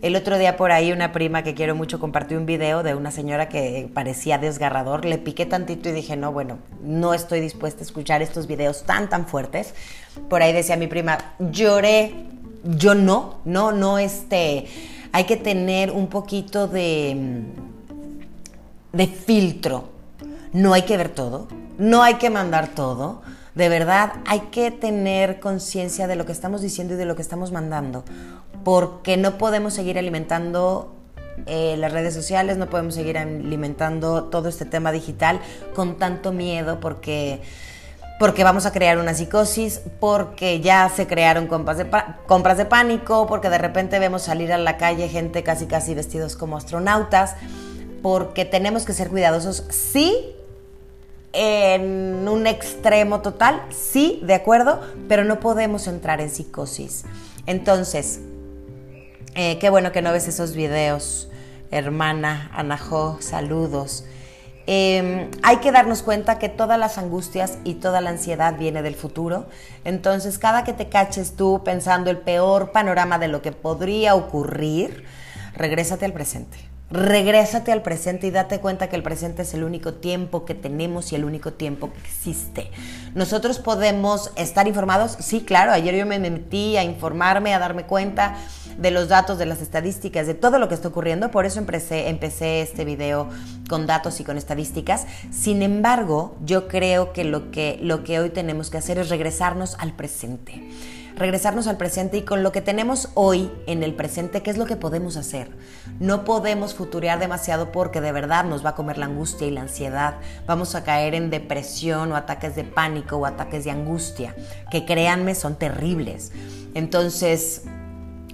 El 0.04 0.16
otro 0.16 0.36
día 0.36 0.58
por 0.58 0.70
ahí 0.70 0.92
una 0.92 1.12
prima 1.12 1.42
que 1.42 1.54
quiero 1.54 1.74
mucho 1.74 1.98
compartió 1.98 2.36
un 2.36 2.44
video 2.44 2.82
de 2.82 2.94
una 2.94 3.10
señora 3.10 3.48
que 3.48 3.88
parecía 3.94 4.36
desgarrador. 4.36 5.06
Le 5.06 5.16
piqué 5.16 5.46
tantito 5.46 5.88
y 5.88 5.92
dije, 5.92 6.14
no, 6.14 6.30
bueno, 6.30 6.58
no 6.82 7.14
estoy 7.14 7.40
dispuesta 7.40 7.80
a 7.80 7.84
escuchar 7.84 8.20
estos 8.20 8.46
videos 8.46 8.82
tan, 8.82 9.08
tan 9.08 9.26
fuertes. 9.26 9.72
Por 10.28 10.42
ahí 10.42 10.52
decía 10.52 10.76
mi 10.76 10.88
prima, 10.88 11.32
lloré. 11.38 12.12
Yo 12.64 12.94
no, 12.94 13.36
no, 13.46 13.72
no, 13.72 13.96
este, 13.98 14.66
hay 15.10 15.24
que 15.24 15.38
tener 15.38 15.90
un 15.90 16.08
poquito 16.08 16.68
de, 16.68 17.44
de 18.92 19.06
filtro. 19.06 19.88
No 20.52 20.74
hay 20.74 20.82
que 20.82 20.98
ver 20.98 21.08
todo, 21.08 21.48
no 21.78 22.02
hay 22.02 22.16
que 22.16 22.28
mandar 22.28 22.68
todo. 22.74 23.22
De 23.54 23.70
verdad, 23.70 24.12
hay 24.26 24.40
que 24.50 24.70
tener 24.70 25.40
conciencia 25.40 26.06
de 26.08 26.16
lo 26.16 26.26
que 26.26 26.32
estamos 26.32 26.60
diciendo 26.60 26.92
y 26.92 26.96
de 26.98 27.06
lo 27.06 27.16
que 27.16 27.22
estamos 27.22 27.52
mandando 27.52 28.04
porque 28.64 29.16
no 29.16 29.38
podemos 29.38 29.74
seguir 29.74 29.98
alimentando 29.98 30.94
eh, 31.46 31.76
las 31.78 31.92
redes 31.92 32.14
sociales, 32.14 32.56
no 32.56 32.70
podemos 32.70 32.94
seguir 32.94 33.18
alimentando 33.18 34.24
todo 34.24 34.48
este 34.48 34.64
tema 34.64 34.92
digital 34.92 35.40
con 35.74 35.98
tanto 35.98 36.32
miedo 36.32 36.80
porque 36.80 37.42
porque 38.18 38.44
vamos 38.44 38.64
a 38.64 38.72
crear 38.72 38.98
una 38.98 39.12
psicosis, 39.12 39.80
porque 39.98 40.60
ya 40.60 40.88
se 40.88 41.06
crearon 41.08 41.48
compras 41.48 41.78
de, 41.78 41.90
compras 42.26 42.56
de 42.56 42.64
pánico, 42.64 43.26
porque 43.26 43.50
de 43.50 43.58
repente 43.58 43.98
vemos 43.98 44.22
salir 44.22 44.52
a 44.52 44.58
la 44.58 44.76
calle 44.76 45.08
gente 45.08 45.42
casi 45.42 45.66
casi 45.66 45.94
vestidos 45.94 46.36
como 46.36 46.56
astronautas, 46.56 47.34
porque 48.02 48.44
tenemos 48.44 48.84
que 48.84 48.92
ser 48.92 49.08
cuidadosos, 49.08 49.64
sí, 49.68 50.16
en 51.32 52.28
un 52.28 52.46
extremo 52.46 53.20
total, 53.20 53.60
sí, 53.70 54.20
de 54.22 54.34
acuerdo, 54.34 54.80
pero 55.08 55.24
no 55.24 55.40
podemos 55.40 55.88
entrar 55.88 56.20
en 56.20 56.30
psicosis. 56.30 57.04
Entonces, 57.46 58.20
eh, 59.34 59.58
qué 59.58 59.70
bueno 59.70 59.92
que 59.92 60.02
no 60.02 60.12
ves 60.12 60.28
esos 60.28 60.54
videos, 60.54 61.28
hermana 61.70 62.50
Anajo, 62.54 63.18
saludos. 63.20 64.04
Em, 64.66 65.30
hay 65.42 65.58
que 65.58 65.72
darnos 65.72 66.02
cuenta 66.02 66.38
que 66.38 66.48
todas 66.48 66.78
las 66.78 66.96
angustias 66.96 67.58
y 67.64 67.74
toda 67.74 68.00
la 68.00 68.10
ansiedad 68.10 68.56
viene 68.56 68.82
del 68.82 68.94
futuro. 68.94 69.46
Entonces, 69.84 70.38
cada 70.38 70.64
que 70.64 70.72
te 70.72 70.88
caches 70.88 71.36
tú 71.36 71.62
pensando 71.64 72.10
el 72.10 72.18
peor 72.18 72.72
panorama 72.72 73.18
de 73.18 73.28
lo 73.28 73.42
que 73.42 73.52
podría 73.52 74.14
ocurrir, 74.14 75.04
regrésate 75.54 76.06
al 76.06 76.12
presente. 76.12 76.73
Regrésate 76.94 77.72
al 77.72 77.82
presente 77.82 78.28
y 78.28 78.30
date 78.30 78.60
cuenta 78.60 78.88
que 78.88 78.94
el 78.94 79.02
presente 79.02 79.42
es 79.42 79.52
el 79.52 79.64
único 79.64 79.94
tiempo 79.94 80.44
que 80.44 80.54
tenemos 80.54 81.10
y 81.10 81.16
el 81.16 81.24
único 81.24 81.52
tiempo 81.52 81.92
que 81.92 81.98
existe. 81.98 82.70
Nosotros 83.16 83.58
podemos 83.58 84.30
estar 84.36 84.68
informados, 84.68 85.16
sí, 85.18 85.40
claro, 85.40 85.72
ayer 85.72 85.96
yo 85.96 86.06
me 86.06 86.20
metí 86.20 86.76
a 86.76 86.84
informarme, 86.84 87.52
a 87.52 87.58
darme 87.58 87.82
cuenta 87.82 88.36
de 88.78 88.92
los 88.92 89.08
datos, 89.08 89.38
de 89.38 89.46
las 89.46 89.60
estadísticas, 89.60 90.28
de 90.28 90.34
todo 90.34 90.60
lo 90.60 90.68
que 90.68 90.76
está 90.76 90.86
ocurriendo. 90.86 91.32
Por 91.32 91.46
eso 91.46 91.58
empecé, 91.58 92.60
este 92.60 92.84
video 92.84 93.28
con 93.68 93.88
datos 93.88 94.20
y 94.20 94.24
con 94.24 94.38
estadísticas. 94.38 95.04
Sin 95.32 95.62
embargo, 95.62 96.36
yo 96.44 96.68
creo 96.68 97.12
que 97.12 97.24
lo 97.24 97.50
que 97.50 98.20
hoy 98.20 98.30
tenemos 98.30 98.70
que 98.70 98.78
hacer 98.78 98.98
es 98.98 99.08
regresarnos 99.08 99.76
al 99.80 99.94
presente 99.94 100.62
regresarnos 101.16 101.66
al 101.66 101.76
presente 101.76 102.16
y 102.16 102.22
con 102.22 102.42
lo 102.42 102.52
que 102.52 102.60
tenemos 102.60 103.10
hoy 103.14 103.50
en 103.66 103.82
el 103.82 103.94
presente, 103.94 104.42
¿qué 104.42 104.50
es 104.50 104.58
lo 104.58 104.66
que 104.66 104.76
podemos 104.76 105.16
hacer? 105.16 105.48
No 106.00 106.24
podemos 106.24 106.74
futurear 106.74 107.18
demasiado 107.18 107.70
porque 107.72 108.00
de 108.00 108.12
verdad 108.12 108.44
nos 108.44 108.64
va 108.64 108.70
a 108.70 108.74
comer 108.74 108.98
la 108.98 109.06
angustia 109.06 109.46
y 109.46 109.50
la 109.50 109.62
ansiedad. 109.62 110.16
Vamos 110.46 110.74
a 110.74 110.84
caer 110.84 111.14
en 111.14 111.30
depresión 111.30 112.12
o 112.12 112.16
ataques 112.16 112.56
de 112.56 112.64
pánico 112.64 113.16
o 113.16 113.26
ataques 113.26 113.64
de 113.64 113.70
angustia, 113.70 114.34
que 114.70 114.84
créanme 114.84 115.34
son 115.34 115.56
terribles. 115.56 116.32
Entonces, 116.74 117.62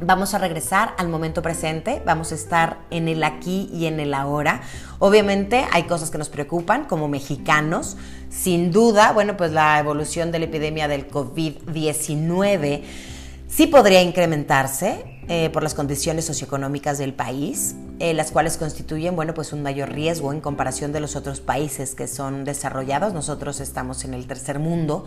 Vamos 0.02 0.32
a 0.32 0.38
regresar 0.38 0.94
al 0.96 1.08
momento 1.08 1.42
presente, 1.42 2.00
vamos 2.06 2.32
a 2.32 2.34
estar 2.34 2.78
en 2.90 3.06
el 3.06 3.22
aquí 3.22 3.68
y 3.70 3.84
en 3.84 4.00
el 4.00 4.14
ahora. 4.14 4.62
Obviamente 4.98 5.66
hay 5.72 5.82
cosas 5.82 6.10
que 6.10 6.16
nos 6.16 6.30
preocupan 6.30 6.86
como 6.86 7.06
mexicanos. 7.06 7.98
Sin 8.30 8.70
duda, 8.70 9.12
bueno, 9.12 9.36
pues 9.36 9.52
la 9.52 9.78
evolución 9.78 10.32
de 10.32 10.38
la 10.38 10.46
epidemia 10.46 10.88
del 10.88 11.06
COVID-19 11.10 12.82
sí 13.46 13.66
podría 13.66 14.00
incrementarse 14.00 15.04
eh, 15.28 15.50
por 15.50 15.62
las 15.62 15.74
condiciones 15.74 16.24
socioeconómicas 16.24 16.96
del 16.96 17.12
país, 17.12 17.74
eh, 17.98 18.14
las 18.14 18.30
cuales 18.30 18.56
constituyen, 18.56 19.14
bueno, 19.16 19.34
pues 19.34 19.52
un 19.52 19.62
mayor 19.62 19.90
riesgo 19.90 20.32
en 20.32 20.40
comparación 20.40 20.92
de 20.92 21.00
los 21.00 21.14
otros 21.14 21.42
países 21.42 21.94
que 21.94 22.08
son 22.08 22.44
desarrollados. 22.44 23.12
Nosotros 23.12 23.60
estamos 23.60 24.04
en 24.06 24.14
el 24.14 24.26
tercer 24.26 24.60
mundo 24.60 25.04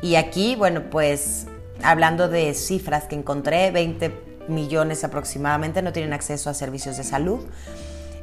y 0.00 0.14
aquí, 0.14 0.56
bueno, 0.56 0.84
pues 0.88 1.46
hablando 1.82 2.28
de 2.28 2.54
cifras 2.54 3.04
que 3.04 3.16
encontré, 3.16 3.70
20 3.70 4.29
millones 4.48 5.04
aproximadamente 5.04 5.82
no 5.82 5.92
tienen 5.92 6.12
acceso 6.12 6.50
a 6.50 6.54
servicios 6.54 6.96
de 6.96 7.04
salud. 7.04 7.40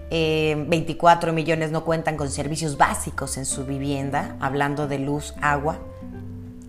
24 0.09 1.29
eh, 1.29 1.33
millones 1.33 1.71
no 1.71 1.83
cuentan 1.83 2.15
con 2.15 2.29
servicios 2.31 2.77
básicos 2.77 3.37
en 3.37 3.45
su 3.45 3.65
vivienda, 3.65 4.35
hablando 4.39 4.87
de 4.87 4.99
luz, 4.99 5.33
agua. 5.41 5.79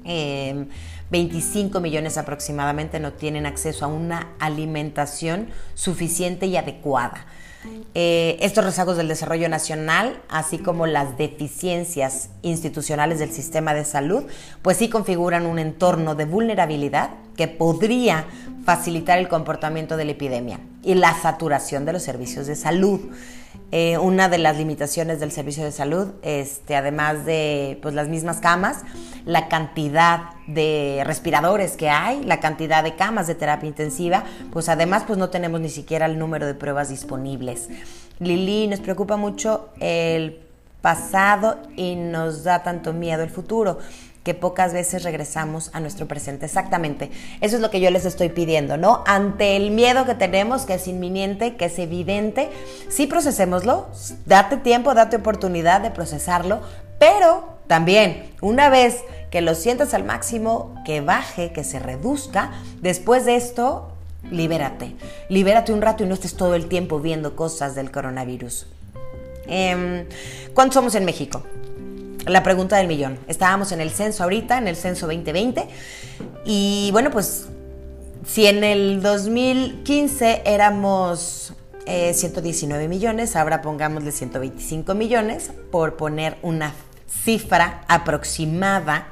25 0.04 1.78
eh, 1.78 1.80
millones 1.80 2.18
aproximadamente 2.18 2.98
no 2.98 3.12
tienen 3.12 3.46
acceso 3.46 3.84
a 3.84 3.88
una 3.88 4.34
alimentación 4.38 5.48
suficiente 5.74 6.46
y 6.46 6.56
adecuada. 6.56 7.26
Eh, 7.94 8.37
estos 8.40 8.64
rezagos 8.64 8.96
del 8.96 9.09
desarrollo 9.09 9.48
nacional, 9.48 10.20
así 10.28 10.59
como 10.59 10.87
las 10.87 11.18
deficiencias 11.18 12.31
institucionales 12.42 13.18
del 13.18 13.33
sistema 13.33 13.74
de 13.74 13.85
salud, 13.85 14.24
pues 14.62 14.76
sí 14.76 14.88
configuran 14.88 15.46
un 15.46 15.59
entorno 15.59 16.14
de 16.14 16.24
vulnerabilidad 16.24 17.11
que 17.37 17.48
podría 17.48 18.26
facilitar 18.64 19.18
el 19.18 19.28
comportamiento 19.28 19.96
de 19.96 20.04
la 20.04 20.12
epidemia 20.12 20.61
y 20.85 20.94
la 20.94 21.14
saturación 21.20 21.85
de 21.87 21.94
los 21.94 22.02
servicios 22.02 22.46
de 22.46 22.57
salud. 22.57 23.00
Eh, 23.70 23.98
una 23.98 24.31
de 24.31 24.38
las 24.38 24.57
limitaciones 24.57 25.20
del 25.20 25.31
servicio 25.31 25.62
de 25.62 25.72
salud, 25.72 26.09
este, 26.22 26.74
además 26.74 27.26
de 27.26 27.78
pues, 27.83 27.94
las 27.94 28.09
mismas 28.09 28.40
camas, 28.40 28.78
la 29.26 29.48
cantidad 29.48 30.31
de 30.46 31.02
respiradores 31.04 31.76
que 31.76 31.90
hay, 31.90 32.24
la 32.24 32.40
cantidad 32.40 32.83
de 32.83 32.96
camas 32.96 33.26
de 33.26 33.35
terapia 33.35 33.68
intensiva, 33.68 34.24
pues 34.52 34.70
además 34.70 35.04
pues 35.07 35.18
no 35.18 35.28
tenemos 35.28 35.61
ni 35.61 35.68
siquiera 35.68 36.07
el 36.07 36.18
número 36.18 36.46
de 36.46 36.54
pruebas 36.54 36.88
disponibles. 36.88 37.68
Lili, 38.20 38.68
nos 38.68 38.81
preocupa 38.81 39.18
mucho 39.18 39.68
el 39.81 40.40
pasado 40.81 41.59
y 41.76 41.94
nos 41.94 42.44
da 42.44 42.62
tanto 42.62 42.94
miedo 42.94 43.22
el 43.22 43.31
futuro 43.31 43.78
pocas 44.34 44.72
veces 44.72 45.02
regresamos 45.02 45.70
a 45.72 45.80
nuestro 45.80 46.06
presente. 46.06 46.46
Exactamente. 46.46 47.10
Eso 47.40 47.56
es 47.56 47.62
lo 47.62 47.70
que 47.70 47.80
yo 47.80 47.90
les 47.90 48.04
estoy 48.04 48.28
pidiendo, 48.28 48.76
¿no? 48.76 49.02
Ante 49.06 49.56
el 49.56 49.70
miedo 49.70 50.06
que 50.06 50.14
tenemos, 50.14 50.64
que 50.64 50.74
es 50.74 50.88
inminente, 50.88 51.56
que 51.56 51.66
es 51.66 51.78
evidente, 51.78 52.50
sí 52.88 53.06
procesémoslo, 53.06 53.88
date 54.26 54.56
tiempo, 54.56 54.94
date 54.94 55.16
oportunidad 55.16 55.80
de 55.80 55.90
procesarlo, 55.90 56.60
pero 56.98 57.58
también, 57.66 58.30
una 58.40 58.70
vez 58.70 59.04
que 59.30 59.40
lo 59.40 59.54
sientas 59.54 59.94
al 59.94 60.04
máximo, 60.04 60.74
que 60.84 61.00
baje, 61.00 61.52
que 61.52 61.64
se 61.64 61.78
reduzca, 61.78 62.52
después 62.80 63.26
de 63.26 63.36
esto, 63.36 63.92
libérate. 64.30 64.94
Libérate 65.28 65.72
un 65.72 65.82
rato 65.82 66.02
y 66.02 66.06
no 66.06 66.14
estés 66.14 66.34
todo 66.34 66.54
el 66.54 66.66
tiempo 66.66 66.98
viendo 66.98 67.36
cosas 67.36 67.74
del 67.74 67.90
coronavirus. 67.90 68.66
Eh, 69.46 70.06
¿Cuántos 70.54 70.74
somos 70.74 70.94
en 70.94 71.04
México? 71.04 71.42
La 72.28 72.42
pregunta 72.42 72.76
del 72.76 72.88
millón. 72.88 73.18
Estábamos 73.28 73.72
en 73.72 73.80
el 73.80 73.90
censo 73.90 74.22
ahorita, 74.24 74.58
en 74.58 74.68
el 74.68 74.76
censo 74.76 75.06
2020, 75.06 75.66
y 76.44 76.90
bueno, 76.92 77.10
pues 77.10 77.48
si 78.26 78.46
en 78.46 78.64
el 78.64 79.00
2015 79.00 80.42
éramos 80.44 81.54
119 81.86 82.84
eh, 82.84 82.88
millones, 82.88 83.36
ahora 83.36 83.62
pongámosle 83.62 84.12
125 84.12 84.94
millones, 84.94 85.52
por 85.70 85.96
poner 85.96 86.36
una 86.42 86.74
cifra 87.24 87.84
aproximada. 87.88 89.08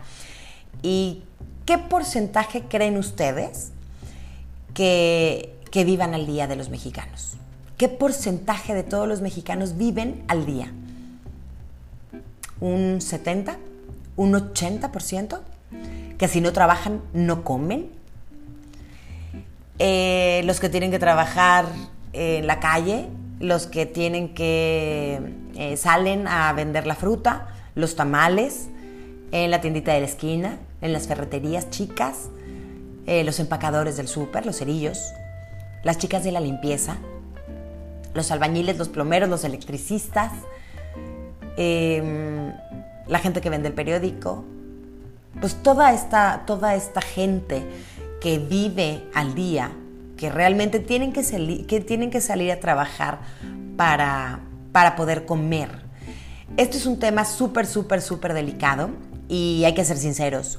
¿Y 0.83 1.23
qué 1.65 1.79
porcentaje 1.79 2.65
creen 2.69 2.99
ustedes 2.99 3.71
que, 4.75 5.57
que 5.71 5.85
vivan 5.85 6.13
al 6.15 6.27
día 6.27 6.47
de 6.47 6.57
los 6.57 6.69
mexicanos? 6.69 7.37
¿Qué 7.79 7.89
porcentaje 7.89 8.75
de 8.75 8.83
todos 8.83 9.09
los 9.09 9.23
mexicanos 9.23 9.77
viven 9.77 10.25
al 10.29 10.45
día? 10.45 10.73
Un 12.61 13.01
70, 13.01 13.57
un 14.17 14.33
80%, 14.33 15.41
que 16.19 16.29
si 16.29 16.41
no 16.41 16.53
trabajan 16.53 17.03
no 17.13 17.45
comen. 17.45 17.89
Eh, 19.79 20.43
los 20.45 20.61
que 20.61 20.69
tienen 20.69 20.91
que 20.91 20.99
trabajar 20.99 21.67
en 22.13 22.47
la 22.47 22.61
calle, 22.61 23.09
los 23.41 23.67
que 23.67 23.85
tienen 23.85 24.35
que 24.35 25.35
eh, 25.55 25.77
salen 25.77 26.27
a 26.27 26.53
vender 26.55 26.87
la 26.87 26.95
fruta, 26.95 27.49
los 27.75 27.95
tamales, 27.95 28.69
en 29.33 29.51
la 29.51 29.61
tiendita 29.61 29.93
de 29.93 30.01
la 30.01 30.07
esquina, 30.07 30.59
en 30.81 30.93
las 30.93 31.07
ferreterías 31.09 31.69
chicas, 31.71 32.29
eh, 33.07 33.25
los 33.25 33.39
empacadores 33.39 33.97
del 33.97 34.09
súper, 34.09 34.47
los 34.47 34.59
cerillos, 34.59 34.99
las 35.83 35.99
chicas 35.99 36.25
de 36.25 36.33
la 36.33 36.41
limpieza, 36.41 36.97
los 38.15 38.31
albañiles, 38.31 38.79
los 38.79 38.89
plomeros, 38.89 39.29
los 39.29 39.45
electricistas, 39.45 40.33
Em, 41.57 42.53
la 43.07 43.19
gente 43.19 43.41
que 43.41 43.51
vende 43.51 43.69
el 43.69 43.75
periódico, 43.75 44.45
pues 45.41 45.55
toda 45.63 45.93
esta, 45.93 46.45
toda 46.47 46.75
esta 46.75 47.01
gente 47.01 47.63
que 48.21 48.39
vive 48.39 49.05
al 49.15 49.35
día, 49.35 49.71
que 50.17 50.31
realmente 50.31 50.81
tienen 50.81 51.13
que, 51.13 51.23
que, 51.67 51.81
tienen 51.81 52.11
que 52.11 52.21
salir 52.21 52.51
a 52.53 52.61
trabajar 52.61 53.21
para, 53.77 54.41
para 54.73 54.97
poder 54.97 55.25
comer. 55.25 55.71
Esto 56.57 56.77
es 56.77 56.87
un 56.87 56.99
tema 56.99 57.25
súper, 57.25 57.67
súper, 57.67 58.01
súper 58.01 58.33
delicado 58.33 58.91
y 59.29 59.63
hay 59.65 59.75
que 59.75 59.85
ser 59.85 59.99
sinceros. 59.99 60.59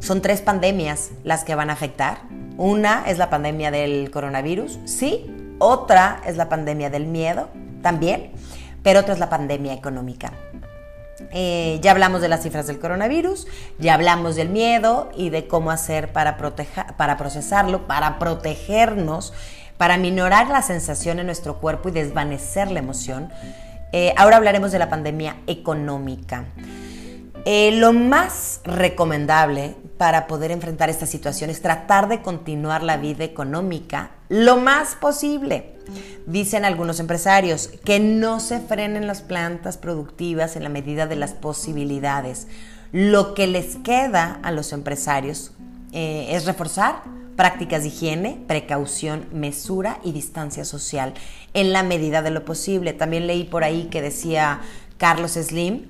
Son 0.00 0.22
tres 0.22 0.40
pandemias 0.42 1.10
las 1.24 1.44
que 1.44 1.54
van 1.54 1.70
a 1.70 1.74
afectar. 1.74 2.20
Una 2.56 3.04
es 3.06 3.18
la 3.18 3.30
pandemia 3.30 3.70
del 3.70 4.10
coronavirus, 4.10 4.78
sí. 4.84 5.26
Otra 5.58 6.20
es 6.24 6.36
la 6.36 6.48
pandemia 6.48 6.88
del 6.88 7.06
miedo, 7.06 7.48
también 7.82 8.30
pero 8.82 9.00
otra 9.00 9.14
es 9.14 9.20
la 9.20 9.28
pandemia 9.28 9.72
económica. 9.72 10.32
Eh, 11.32 11.78
ya 11.82 11.90
hablamos 11.90 12.20
de 12.20 12.28
las 12.28 12.42
cifras 12.42 12.66
del 12.66 12.78
coronavirus, 12.78 13.46
ya 13.78 13.94
hablamos 13.94 14.36
del 14.36 14.48
miedo 14.48 15.10
y 15.16 15.30
de 15.30 15.48
cómo 15.48 15.70
hacer 15.70 16.12
para, 16.12 16.36
para 16.96 17.16
procesarlo, 17.16 17.86
para 17.86 18.18
protegernos, 18.18 19.32
para 19.76 19.96
minorar 19.96 20.48
la 20.48 20.62
sensación 20.62 21.18
en 21.18 21.26
nuestro 21.26 21.58
cuerpo 21.58 21.88
y 21.88 21.92
desvanecer 21.92 22.70
la 22.70 22.78
emoción, 22.78 23.30
eh, 23.92 24.12
ahora 24.16 24.36
hablaremos 24.36 24.70
de 24.70 24.78
la 24.78 24.88
pandemia 24.88 25.36
económica. 25.46 26.44
Eh, 27.50 27.70
lo 27.72 27.94
más 27.94 28.60
recomendable 28.64 29.74
para 29.96 30.26
poder 30.26 30.50
enfrentar 30.50 30.90
esta 30.90 31.06
situación 31.06 31.48
es 31.48 31.62
tratar 31.62 32.06
de 32.06 32.20
continuar 32.20 32.82
la 32.82 32.98
vida 32.98 33.24
económica 33.24 34.10
lo 34.28 34.58
más 34.58 34.96
posible. 34.96 35.72
Dicen 36.26 36.66
algunos 36.66 37.00
empresarios 37.00 37.70
que 37.86 38.00
no 38.00 38.40
se 38.40 38.60
frenen 38.60 39.06
las 39.06 39.22
plantas 39.22 39.78
productivas 39.78 40.56
en 40.56 40.62
la 40.62 40.68
medida 40.68 41.06
de 41.06 41.16
las 41.16 41.32
posibilidades. 41.32 42.48
Lo 42.92 43.32
que 43.32 43.46
les 43.46 43.76
queda 43.76 44.40
a 44.42 44.52
los 44.52 44.74
empresarios 44.74 45.52
eh, 45.92 46.26
es 46.28 46.44
reforzar 46.44 47.02
prácticas 47.34 47.80
de 47.80 47.88
higiene, 47.88 48.44
precaución, 48.46 49.26
mesura 49.32 50.00
y 50.04 50.12
distancia 50.12 50.66
social 50.66 51.14
en 51.54 51.72
la 51.72 51.82
medida 51.82 52.20
de 52.20 52.30
lo 52.30 52.44
posible. 52.44 52.92
También 52.92 53.26
leí 53.26 53.44
por 53.44 53.64
ahí 53.64 53.84
que 53.84 54.02
decía 54.02 54.60
Carlos 54.98 55.32
Slim, 55.32 55.86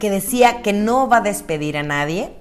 que 0.00 0.10
decía 0.10 0.62
que 0.62 0.72
no 0.72 1.08
va 1.08 1.18
a 1.18 1.20
despedir 1.20 1.76
a 1.76 1.84
nadie 1.84 2.32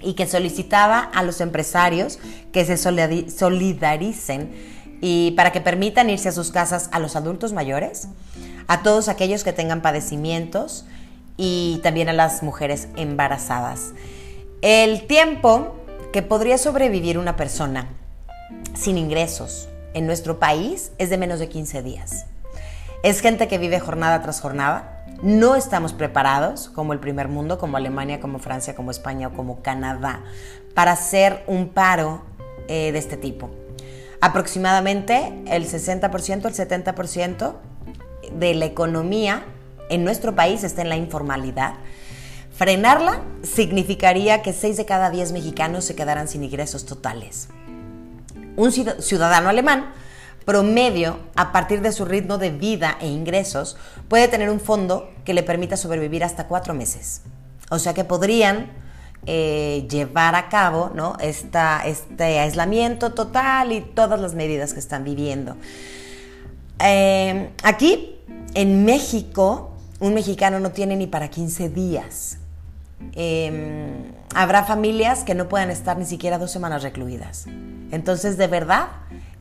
y 0.00 0.14
que 0.14 0.26
solicitaba 0.26 0.98
a 0.98 1.22
los 1.22 1.40
empresarios 1.40 2.18
que 2.52 2.64
se 2.64 2.76
solidaricen 2.76 4.52
y 5.00 5.32
para 5.32 5.52
que 5.52 5.60
permitan 5.60 6.10
irse 6.10 6.28
a 6.30 6.32
sus 6.32 6.50
casas 6.50 6.88
a 6.92 6.98
los 6.98 7.14
adultos 7.14 7.52
mayores, 7.52 8.08
a 8.66 8.82
todos 8.82 9.08
aquellos 9.08 9.44
que 9.44 9.52
tengan 9.52 9.82
padecimientos 9.82 10.86
y 11.36 11.80
también 11.82 12.08
a 12.08 12.12
las 12.12 12.42
mujeres 12.42 12.88
embarazadas. 12.96 13.92
El 14.62 15.06
tiempo 15.06 15.76
que 16.12 16.22
podría 16.22 16.58
sobrevivir 16.58 17.18
una 17.18 17.36
persona 17.36 17.88
sin 18.74 18.98
ingresos 18.98 19.68
en 19.94 20.06
nuestro 20.06 20.38
país 20.38 20.92
es 20.98 21.10
de 21.10 21.18
menos 21.18 21.38
de 21.38 21.48
15 21.48 21.82
días. 21.82 22.26
Es 23.02 23.20
gente 23.20 23.48
que 23.48 23.58
vive 23.58 23.80
jornada 23.80 24.22
tras 24.22 24.40
jornada. 24.40 24.93
No 25.22 25.54
estamos 25.54 25.92
preparados, 25.92 26.68
como 26.68 26.92
el 26.92 27.00
primer 27.00 27.28
mundo, 27.28 27.58
como 27.58 27.76
Alemania, 27.76 28.20
como 28.20 28.38
Francia, 28.38 28.74
como 28.74 28.90
España 28.90 29.28
o 29.28 29.32
como 29.32 29.62
Canadá, 29.62 30.22
para 30.74 30.92
hacer 30.92 31.44
un 31.46 31.68
paro 31.68 32.22
eh, 32.68 32.92
de 32.92 32.98
este 32.98 33.16
tipo. 33.16 33.50
Aproximadamente 34.20 35.42
el 35.46 35.66
60%, 35.66 36.46
el 36.46 36.54
70% 36.54 37.54
de 38.32 38.54
la 38.54 38.64
economía 38.64 39.44
en 39.90 40.04
nuestro 40.04 40.34
país 40.34 40.64
está 40.64 40.82
en 40.82 40.88
la 40.88 40.96
informalidad. 40.96 41.74
Frenarla 42.56 43.22
significaría 43.42 44.42
que 44.42 44.52
6 44.52 44.76
de 44.76 44.84
cada 44.84 45.10
10 45.10 45.32
mexicanos 45.32 45.84
se 45.84 45.94
quedaran 45.94 46.28
sin 46.28 46.44
ingresos 46.44 46.86
totales. 46.86 47.48
Un 48.56 48.70
ciudadano 48.72 49.48
alemán 49.48 49.92
promedio, 50.44 51.18
a 51.36 51.52
partir 51.52 51.80
de 51.80 51.92
su 51.92 52.04
ritmo 52.04 52.38
de 52.38 52.50
vida 52.50 52.96
e 53.00 53.08
ingresos, 53.08 53.76
puede 54.08 54.28
tener 54.28 54.50
un 54.50 54.60
fondo 54.60 55.10
que 55.24 55.34
le 55.34 55.42
permita 55.42 55.76
sobrevivir 55.76 56.24
hasta 56.24 56.46
cuatro 56.46 56.74
meses. 56.74 57.22
O 57.70 57.78
sea 57.78 57.94
que 57.94 58.04
podrían 58.04 58.70
eh, 59.26 59.86
llevar 59.90 60.34
a 60.34 60.50
cabo 60.50 60.90
¿no? 60.94 61.16
Esta, 61.18 61.86
este 61.86 62.40
aislamiento 62.40 63.14
total 63.14 63.72
y 63.72 63.80
todas 63.80 64.20
las 64.20 64.34
medidas 64.34 64.74
que 64.74 64.80
están 64.80 65.02
viviendo. 65.04 65.56
Eh, 66.80 67.50
aquí, 67.62 68.16
en 68.54 68.84
México, 68.84 69.72
un 70.00 70.12
mexicano 70.12 70.60
no 70.60 70.72
tiene 70.72 70.96
ni 70.96 71.06
para 71.06 71.28
15 71.28 71.70
días. 71.70 72.38
Em, 73.12 74.12
habrá 74.34 74.64
familias 74.64 75.24
que 75.24 75.34
no 75.34 75.48
puedan 75.48 75.70
estar 75.70 75.96
ni 75.96 76.04
siquiera 76.04 76.38
dos 76.38 76.50
semanas 76.50 76.82
recluidas. 76.82 77.46
Entonces, 77.90 78.36
de 78.36 78.46
verdad, 78.46 78.88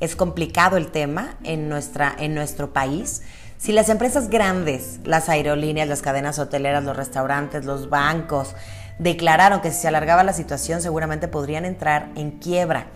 es 0.03 0.17
complicado 0.17 0.75
el 0.75 0.91
tema 0.91 1.37
en, 1.43 1.69
nuestra, 1.69 2.13
en 2.19 2.35
nuestro 2.35 2.73
país. 2.73 3.21
Si 3.57 3.71
las 3.71 3.87
empresas 3.87 4.29
grandes, 4.29 4.99
las 5.05 5.29
aerolíneas, 5.29 5.87
las 5.87 6.01
cadenas 6.01 6.39
hoteleras, 6.39 6.83
los 6.83 6.97
restaurantes, 6.97 7.63
los 7.63 7.89
bancos, 7.89 8.53
declararon 8.99 9.61
que 9.61 9.71
si 9.71 9.81
se 9.81 9.87
alargaba 9.87 10.25
la 10.25 10.33
situación 10.33 10.81
seguramente 10.81 11.29
podrían 11.29 11.63
entrar 11.63 12.09
en 12.15 12.31
quiebra. 12.31 12.87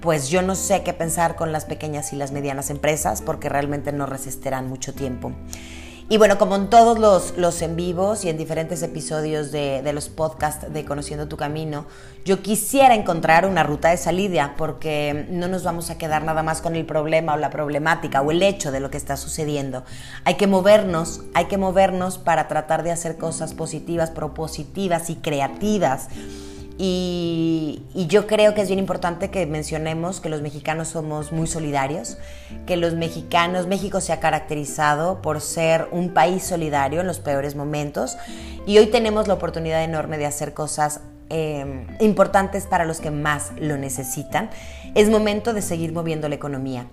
Pues 0.00 0.30
yo 0.30 0.40
no 0.40 0.54
sé 0.54 0.82
qué 0.82 0.94
pensar 0.94 1.36
con 1.36 1.52
las 1.52 1.66
pequeñas 1.66 2.14
y 2.14 2.16
las 2.16 2.32
medianas 2.32 2.70
empresas 2.70 3.20
porque 3.20 3.50
realmente 3.50 3.92
no 3.92 4.06
resistirán 4.06 4.68
mucho 4.68 4.94
tiempo. 4.94 5.32
Y 6.10 6.16
bueno, 6.16 6.38
como 6.38 6.56
en 6.56 6.70
todos 6.70 6.98
los, 7.36 7.60
en 7.60 7.76
vivos 7.76 8.24
y 8.24 8.30
en 8.30 8.38
diferentes 8.38 8.82
episodios 8.82 9.52
de, 9.52 9.82
de, 9.82 9.92
los 9.92 10.08
podcasts 10.08 10.72
de 10.72 10.86
Conociendo 10.86 11.28
tu 11.28 11.36
Camino, 11.36 11.84
yo 12.24 12.40
quisiera 12.40 12.94
encontrar 12.94 13.44
una 13.44 13.62
ruta 13.62 13.90
de 13.90 13.98
salida 13.98 14.54
porque 14.56 15.26
no 15.28 15.48
nos 15.48 15.64
vamos 15.64 15.90
a 15.90 15.98
quedar 15.98 16.24
nada 16.24 16.42
más 16.42 16.62
con 16.62 16.76
el 16.76 16.86
problema 16.86 17.34
o 17.34 17.36
la 17.36 17.50
problemática 17.50 18.22
o 18.22 18.30
el 18.30 18.42
hecho 18.42 18.72
de 18.72 18.80
lo 18.80 18.90
que 18.90 18.96
está 18.96 19.18
sucediendo. 19.18 19.84
Hay 20.24 20.36
que 20.36 20.46
movernos, 20.46 21.20
hay 21.34 21.44
que 21.44 21.58
movernos 21.58 22.16
para 22.16 22.48
tratar 22.48 22.84
de 22.84 22.90
hacer 22.90 23.18
cosas 23.18 23.52
positivas, 23.52 24.10
propositivas 24.10 25.10
y 25.10 25.16
creativas 25.16 26.08
y, 26.80 27.82
yo 28.08 28.28
creo 28.28 28.54
que 28.54 28.60
es 28.60 28.68
bien 28.68 28.78
importante 28.78 29.30
que 29.30 29.44
mencionemos 29.46 30.20
que 30.20 30.28
los 30.28 30.40
mexicanos 30.40 30.88
somos 30.88 31.32
muy 31.32 31.48
solidarios, 31.48 32.16
que 32.66 32.76
los 32.76 32.94
mexicanos, 32.94 33.66
México 33.66 34.00
se 34.00 34.12
ha 34.12 34.20
caracterizado 34.20 35.20
por 35.20 35.40
ser 35.40 35.88
un 35.90 36.14
país 36.14 36.44
solidario 36.44 37.00
en 37.00 37.08
los 37.08 37.18
peores 37.18 37.56
momentos 37.56 38.16
y 38.64 38.78
hoy 38.78 38.86
tenemos 38.86 39.26
la 39.26 39.34
oportunidad 39.34 39.82
enorme 39.82 40.18
de 40.18 40.26
hacer 40.26 40.54
cosas 40.54 41.00
eh, 41.30 41.84
importantes 42.00 42.66
para 42.66 42.84
los 42.84 43.00
que 43.00 43.10
más 43.10 43.50
lo 43.58 43.76
necesitan. 43.76 44.48
Es 44.94 45.10
momento 45.10 45.52
de 45.52 45.62
seguir 45.62 45.92
moviendo 45.92 46.28
la 46.28 46.36
economía 46.36 46.86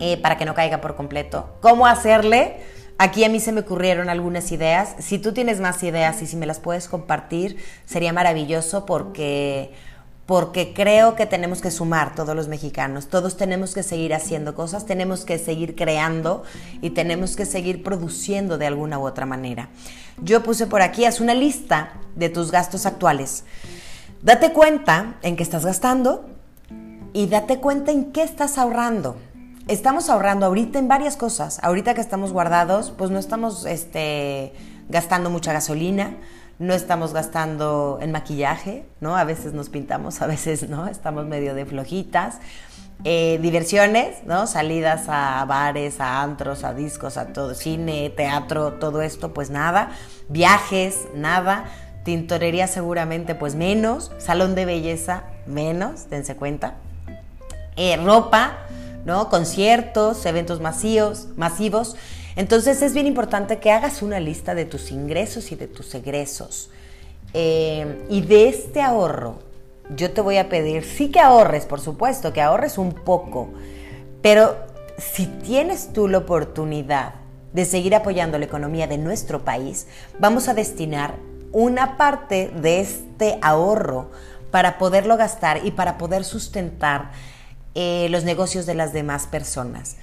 eh, 0.00 0.16
para 0.16 0.38
que 0.38 0.44
no 0.44 0.54
caiga 0.54 0.80
por 0.80 0.94
completo. 0.94 1.56
¿Cómo 1.60 1.86
hacerle? 1.86 2.56
Aquí 2.98 3.24
a 3.24 3.28
mí 3.28 3.40
se 3.40 3.52
me 3.52 3.60
ocurrieron 3.60 4.08
algunas 4.08 4.52
ideas. 4.52 4.94
Si 4.98 5.18
tú 5.18 5.32
tienes 5.32 5.60
más 5.60 5.82
ideas 5.82 6.22
y 6.22 6.26
si 6.26 6.36
me 6.36 6.46
las 6.46 6.60
puedes 6.60 6.88
compartir, 6.88 7.56
sería 7.84 8.12
maravilloso 8.12 8.86
porque, 8.86 9.72
porque 10.26 10.72
creo 10.72 11.16
que 11.16 11.26
tenemos 11.26 11.60
que 11.60 11.70
sumar 11.70 12.14
todos 12.14 12.36
los 12.36 12.48
mexicanos. 12.48 13.08
Todos 13.08 13.36
tenemos 13.36 13.74
que 13.74 13.82
seguir 13.82 14.14
haciendo 14.14 14.54
cosas, 14.54 14.86
tenemos 14.86 15.24
que 15.24 15.38
seguir 15.38 15.74
creando 15.74 16.44
y 16.80 16.90
tenemos 16.90 17.34
que 17.34 17.46
seguir 17.46 17.82
produciendo 17.82 18.58
de 18.58 18.66
alguna 18.66 18.98
u 18.98 19.06
otra 19.06 19.26
manera. 19.26 19.68
Yo 20.22 20.42
puse 20.42 20.66
por 20.66 20.82
aquí, 20.82 21.04
haz 21.04 21.20
una 21.20 21.34
lista 21.34 21.94
de 22.14 22.28
tus 22.28 22.52
gastos 22.52 22.86
actuales. 22.86 23.44
Date 24.22 24.52
cuenta 24.52 25.16
en 25.22 25.34
qué 25.34 25.42
estás 25.42 25.64
gastando 25.64 26.24
y 27.12 27.26
date 27.26 27.58
cuenta 27.58 27.90
en 27.90 28.12
qué 28.12 28.22
estás 28.22 28.58
ahorrando 28.58 29.16
estamos 29.68 30.08
ahorrando 30.10 30.46
ahorita 30.46 30.78
en 30.78 30.88
varias 30.88 31.16
cosas. 31.16 31.58
Ahorita 31.62 31.94
que 31.94 32.00
estamos 32.00 32.32
guardados, 32.32 32.92
pues 32.96 33.10
no 33.10 33.18
estamos 33.18 33.66
este, 33.66 34.52
gastando 34.88 35.30
mucha 35.30 35.52
gasolina, 35.52 36.16
no 36.58 36.74
estamos 36.74 37.12
gastando 37.12 37.98
en 38.00 38.12
maquillaje, 38.12 38.84
¿no? 39.00 39.16
A 39.16 39.24
veces 39.24 39.52
nos 39.52 39.68
pintamos, 39.68 40.22
a 40.22 40.26
veces 40.26 40.68
no, 40.68 40.86
estamos 40.86 41.26
medio 41.26 41.54
de 41.54 41.66
flojitas. 41.66 42.38
Eh, 43.04 43.40
diversiones, 43.42 44.24
¿no? 44.26 44.46
Salidas 44.46 45.08
a 45.08 45.44
bares, 45.44 45.98
a 45.98 46.22
antros, 46.22 46.62
a 46.62 46.72
discos, 46.72 47.16
a 47.16 47.32
todo, 47.32 47.54
cine, 47.54 48.10
teatro, 48.10 48.74
todo 48.74 49.02
esto, 49.02 49.34
pues 49.34 49.50
nada. 49.50 49.90
Viajes, 50.28 51.08
nada. 51.14 51.64
Tintorería 52.04 52.68
seguramente, 52.68 53.34
pues 53.34 53.56
menos. 53.56 54.12
Salón 54.18 54.54
de 54.54 54.66
belleza, 54.66 55.24
menos, 55.46 56.10
dense 56.10 56.36
cuenta. 56.36 56.74
Eh, 57.74 57.96
ropa, 57.96 58.58
¿no? 59.04 59.28
Conciertos, 59.28 60.24
eventos 60.26 60.60
masivos, 60.60 61.28
masivos. 61.36 61.96
Entonces 62.36 62.82
es 62.82 62.94
bien 62.94 63.06
importante 63.06 63.58
que 63.58 63.70
hagas 63.70 64.02
una 64.02 64.20
lista 64.20 64.54
de 64.54 64.64
tus 64.64 64.90
ingresos 64.90 65.52
y 65.52 65.56
de 65.56 65.68
tus 65.68 65.94
egresos. 65.94 66.70
Eh, 67.34 68.06
y 68.08 68.20
de 68.22 68.48
este 68.48 68.82
ahorro, 68.82 69.38
yo 69.96 70.12
te 70.12 70.20
voy 70.20 70.36
a 70.36 70.48
pedir, 70.48 70.84
sí 70.84 71.10
que 71.10 71.20
ahorres, 71.20 71.66
por 71.66 71.80
supuesto, 71.80 72.32
que 72.32 72.40
ahorres 72.40 72.78
un 72.78 72.92
poco, 72.92 73.48
pero 74.20 74.56
si 74.98 75.26
tienes 75.26 75.92
tú 75.92 76.08
la 76.08 76.18
oportunidad 76.18 77.14
de 77.52 77.64
seguir 77.64 77.94
apoyando 77.94 78.38
la 78.38 78.44
economía 78.44 78.86
de 78.86 78.98
nuestro 78.98 79.44
país, 79.44 79.86
vamos 80.18 80.48
a 80.48 80.54
destinar 80.54 81.16
una 81.52 81.96
parte 81.96 82.50
de 82.54 82.80
este 82.80 83.38
ahorro 83.42 84.10
para 84.50 84.78
poderlo 84.78 85.16
gastar 85.16 85.64
y 85.64 85.70
para 85.70 85.98
poder 85.98 86.24
sustentar 86.24 87.10
eh, 87.74 88.08
los 88.10 88.24
negocios 88.24 88.66
de 88.66 88.74
las 88.74 88.92
demás 88.92 89.26
personas. 89.26 89.96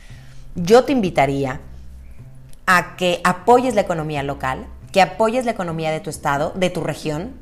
Yo 0.55 0.83
te 0.83 0.91
invitaría 0.91 1.61
a 2.65 2.95
que 2.95 3.21
apoyes 3.23 3.75
la 3.75 3.81
economía 3.81 4.23
local, 4.23 4.67
que 4.91 5.01
apoyes 5.01 5.45
la 5.45 5.51
economía 5.51 5.91
de 5.91 5.99
tu 5.99 6.09
estado, 6.09 6.51
de 6.55 6.69
tu 6.69 6.81
región 6.81 7.33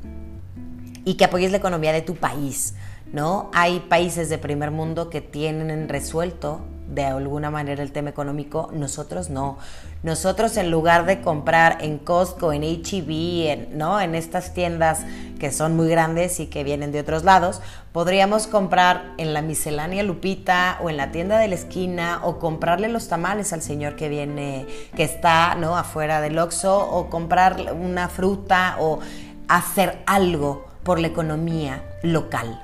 y 1.04 1.14
que 1.14 1.24
apoyes 1.24 1.50
la 1.50 1.56
economía 1.56 1.92
de 1.92 2.02
tu 2.02 2.14
país, 2.14 2.74
¿no? 3.12 3.50
Hay 3.54 3.80
países 3.80 4.28
de 4.28 4.38
primer 4.38 4.70
mundo 4.70 5.10
que 5.10 5.20
tienen 5.20 5.88
resuelto 5.88 6.60
de 6.88 7.04
alguna 7.04 7.50
manera 7.50 7.82
el 7.82 7.92
tema 7.92 8.10
económico, 8.10 8.70
nosotros 8.72 9.30
no. 9.30 9.58
Nosotros 10.02 10.56
en 10.56 10.70
lugar 10.70 11.06
de 11.06 11.20
comprar 11.20 11.78
en 11.80 11.98
Costco, 11.98 12.52
en 12.52 12.62
HEB, 12.62 13.50
en, 13.50 13.78
¿no? 13.78 14.00
en 14.00 14.14
estas 14.14 14.54
tiendas 14.54 15.00
que 15.38 15.52
son 15.52 15.76
muy 15.76 15.88
grandes 15.88 16.40
y 16.40 16.46
que 16.46 16.64
vienen 16.64 16.92
de 16.92 17.00
otros 17.00 17.24
lados, 17.24 17.60
podríamos 17.92 18.46
comprar 18.46 19.12
en 19.18 19.34
la 19.34 19.42
miscelánea 19.42 20.02
Lupita 20.02 20.78
o 20.82 20.88
en 20.88 20.96
la 20.96 21.10
tienda 21.10 21.38
de 21.38 21.48
la 21.48 21.54
esquina 21.54 22.20
o 22.24 22.38
comprarle 22.38 22.88
los 22.88 23.08
tamales 23.08 23.52
al 23.52 23.62
señor 23.62 23.96
que 23.96 24.08
viene, 24.08 24.66
que 24.96 25.04
está 25.04 25.54
¿no? 25.56 25.76
afuera 25.76 26.20
del 26.20 26.38
Oxxo 26.38 26.78
o 26.78 27.10
comprar 27.10 27.72
una 27.72 28.08
fruta 28.08 28.76
o 28.80 29.00
hacer 29.48 29.98
algo 30.06 30.66
por 30.82 31.00
la 31.00 31.08
economía 31.08 31.82
local. 32.02 32.62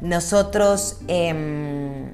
Nosotros, 0.00 0.98
em, 1.08 2.12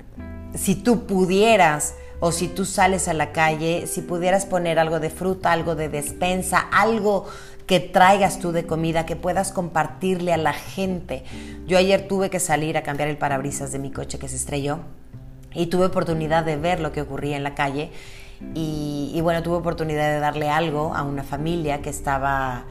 si 0.54 0.74
tú 0.74 1.06
pudieras 1.06 1.94
o 2.20 2.30
si 2.30 2.46
tú 2.46 2.64
sales 2.64 3.08
a 3.08 3.14
la 3.14 3.32
calle, 3.32 3.86
si 3.86 4.00
pudieras 4.00 4.46
poner 4.46 4.78
algo 4.78 5.00
de 5.00 5.10
fruta, 5.10 5.50
algo 5.50 5.74
de 5.74 5.88
despensa, 5.88 6.58
algo 6.58 7.26
que 7.66 7.80
traigas 7.80 8.38
tú 8.38 8.52
de 8.52 8.66
comida, 8.66 9.06
que 9.06 9.16
puedas 9.16 9.50
compartirle 9.50 10.32
a 10.32 10.36
la 10.36 10.52
gente. 10.52 11.24
Yo 11.66 11.78
ayer 11.78 12.06
tuve 12.06 12.30
que 12.30 12.38
salir 12.38 12.76
a 12.76 12.82
cambiar 12.82 13.08
el 13.08 13.18
parabrisas 13.18 13.72
de 13.72 13.78
mi 13.78 13.90
coche 13.90 14.18
que 14.18 14.28
se 14.28 14.36
estrelló 14.36 14.80
y 15.52 15.66
tuve 15.66 15.86
oportunidad 15.86 16.44
de 16.44 16.56
ver 16.56 16.80
lo 16.80 16.92
que 16.92 17.02
ocurría 17.02 17.36
en 17.36 17.42
la 17.42 17.54
calle 17.54 17.90
y, 18.54 19.18
bueno, 19.22 19.42
tuve 19.42 19.56
oportunidad 19.56 20.12
de 20.12 20.20
darle 20.20 20.48
algo 20.48 20.94
a 20.94 21.02
una 21.02 21.22
familia 21.22 21.80
que 21.80 21.90
estaba 21.90 22.64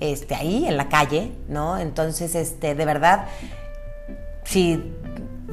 este, 0.00 0.34
ahí 0.34 0.66
en 0.66 0.76
la 0.76 0.88
calle, 0.88 1.32
¿no? 1.48 1.78
Entonces, 1.78 2.34
este, 2.34 2.74
de 2.74 2.84
verdad, 2.84 3.26
si 4.44 4.82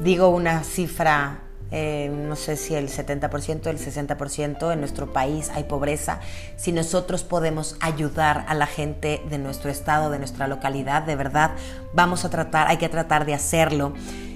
digo 0.02 0.28
una 0.28 0.64
cifra 0.64 1.42
eh, 1.70 2.10
no 2.10 2.34
sé 2.34 2.56
si 2.56 2.74
el 2.74 2.88
70%, 2.88 3.66
el 3.66 3.78
60% 3.78 4.72
en 4.72 4.80
nuestro 4.80 5.12
país 5.12 5.50
hay 5.54 5.64
pobreza. 5.64 6.20
Si 6.56 6.72
nosotros 6.72 7.24
podemos 7.24 7.76
ayudar 7.80 8.44
a 8.48 8.54
la 8.54 8.66
gente 8.66 9.22
de 9.28 9.38
nuestro 9.38 9.70
estado, 9.70 10.10
de 10.10 10.18
nuestra 10.18 10.48
localidad, 10.48 11.02
de 11.02 11.16
verdad, 11.16 11.50
vamos 11.92 12.24
a 12.24 12.30
tratar, 12.30 12.68
hay 12.68 12.78
que 12.78 12.88
tratar 12.88 13.26
de 13.26 13.34
hacerlo. 13.34 13.92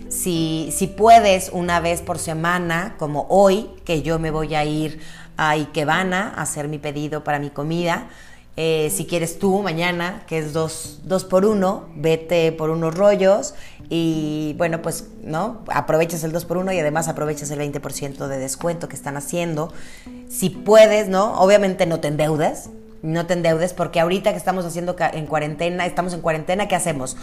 Si, 0.08 0.68
si 0.76 0.88
puedes 0.88 1.48
una 1.54 1.80
vez 1.80 2.02
por 2.02 2.18
semana, 2.18 2.96
como 2.98 3.26
hoy, 3.30 3.70
que 3.86 4.02
yo 4.02 4.18
me 4.18 4.30
voy 4.30 4.54
a 4.54 4.64
ir 4.64 5.00
a 5.38 5.50
Ikebana 5.50 6.34
a 6.36 6.42
hacer 6.42 6.68
mi 6.68 6.78
pedido 6.78 7.24
para 7.24 7.38
mi 7.38 7.48
comida, 7.48 8.08
eh, 8.56 8.90
si 8.94 9.06
quieres 9.06 9.38
tú 9.38 9.62
mañana, 9.62 10.24
que 10.26 10.38
es 10.38 10.52
dos, 10.52 11.00
dos, 11.04 11.24
por 11.24 11.46
uno, 11.46 11.86
vete 11.96 12.52
por 12.52 12.68
unos 12.68 12.94
rollos 12.94 13.54
y 13.88 14.54
bueno, 14.58 14.82
pues 14.82 15.08
no, 15.22 15.62
aprovechas 15.68 16.22
el 16.24 16.32
2 16.32 16.44
por 16.44 16.58
1 16.58 16.72
y 16.72 16.78
además 16.78 17.08
aprovechas 17.08 17.50
el 17.50 17.60
20% 17.60 18.26
de 18.26 18.38
descuento 18.38 18.88
que 18.88 18.96
están 18.96 19.16
haciendo. 19.16 19.72
Si 20.28 20.50
puedes, 20.50 21.08
¿no? 21.08 21.38
Obviamente 21.40 21.86
no 21.86 22.00
te 22.00 22.08
endeudes, 22.08 22.70
no 23.02 23.26
te 23.26 23.34
endeudes 23.34 23.72
porque 23.72 24.00
ahorita 24.00 24.32
que 24.32 24.38
estamos 24.38 24.64
haciendo 24.64 24.96
en 24.98 25.26
cuarentena, 25.26 25.86
estamos 25.86 26.12
en 26.12 26.20
cuarentena, 26.20 26.68
¿qué 26.68 26.74
hacemos? 26.74 27.16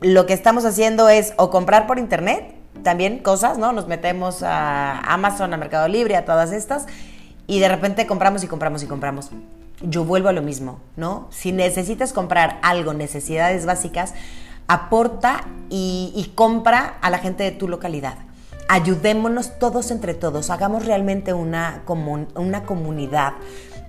Lo 0.00 0.26
que 0.26 0.32
estamos 0.34 0.64
haciendo 0.64 1.08
es 1.08 1.32
o 1.36 1.50
comprar 1.50 1.86
por 1.86 1.98
internet, 1.98 2.54
también 2.82 3.18
cosas, 3.18 3.58
¿no? 3.58 3.72
Nos 3.72 3.86
metemos 3.86 4.42
a 4.42 5.00
Amazon, 5.00 5.52
a 5.54 5.56
Mercado 5.56 5.88
Libre, 5.88 6.16
a 6.16 6.24
todas 6.24 6.52
estas 6.52 6.86
y 7.46 7.60
de 7.60 7.68
repente 7.68 8.06
compramos 8.06 8.44
y 8.44 8.46
compramos 8.46 8.82
y 8.82 8.86
compramos 8.86 9.30
yo 9.82 10.04
vuelvo 10.04 10.28
a 10.28 10.32
lo 10.32 10.42
mismo, 10.42 10.80
¿no? 10.96 11.28
Si 11.30 11.52
necesitas 11.52 12.12
comprar 12.12 12.58
algo, 12.62 12.94
necesidades 12.94 13.66
básicas, 13.66 14.14
aporta 14.68 15.44
y, 15.68 16.32
compra 16.34 16.96
a 17.00 17.10
la 17.10 17.18
gente 17.18 17.44
de 17.44 17.52
tu 17.52 17.68
localidad. 17.68 18.18
Ayudémonos 18.68 19.58
todos 19.58 19.90
entre 19.90 20.14
todos, 20.14 20.50
hagamos 20.50 20.86
realmente 20.86 21.32
una, 21.32 21.82
una 22.34 22.64
comunidad, 22.64 23.34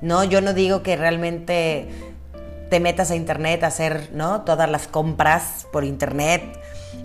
¿no? 0.02 0.23
Yo 0.23 0.41
no 0.41 0.54
digo 0.54 0.84
que 0.84 0.95
realmente 0.95 1.88
te 2.69 2.80
metas 2.80 3.10
a 3.10 3.15
internet 3.15 3.63
a 3.63 3.67
hacer, 3.67 4.10
¿no? 4.13 4.41
Todas 4.41 4.69
las 4.69 4.88
compras 4.88 5.65
por 5.71 5.84
internet 5.84 6.43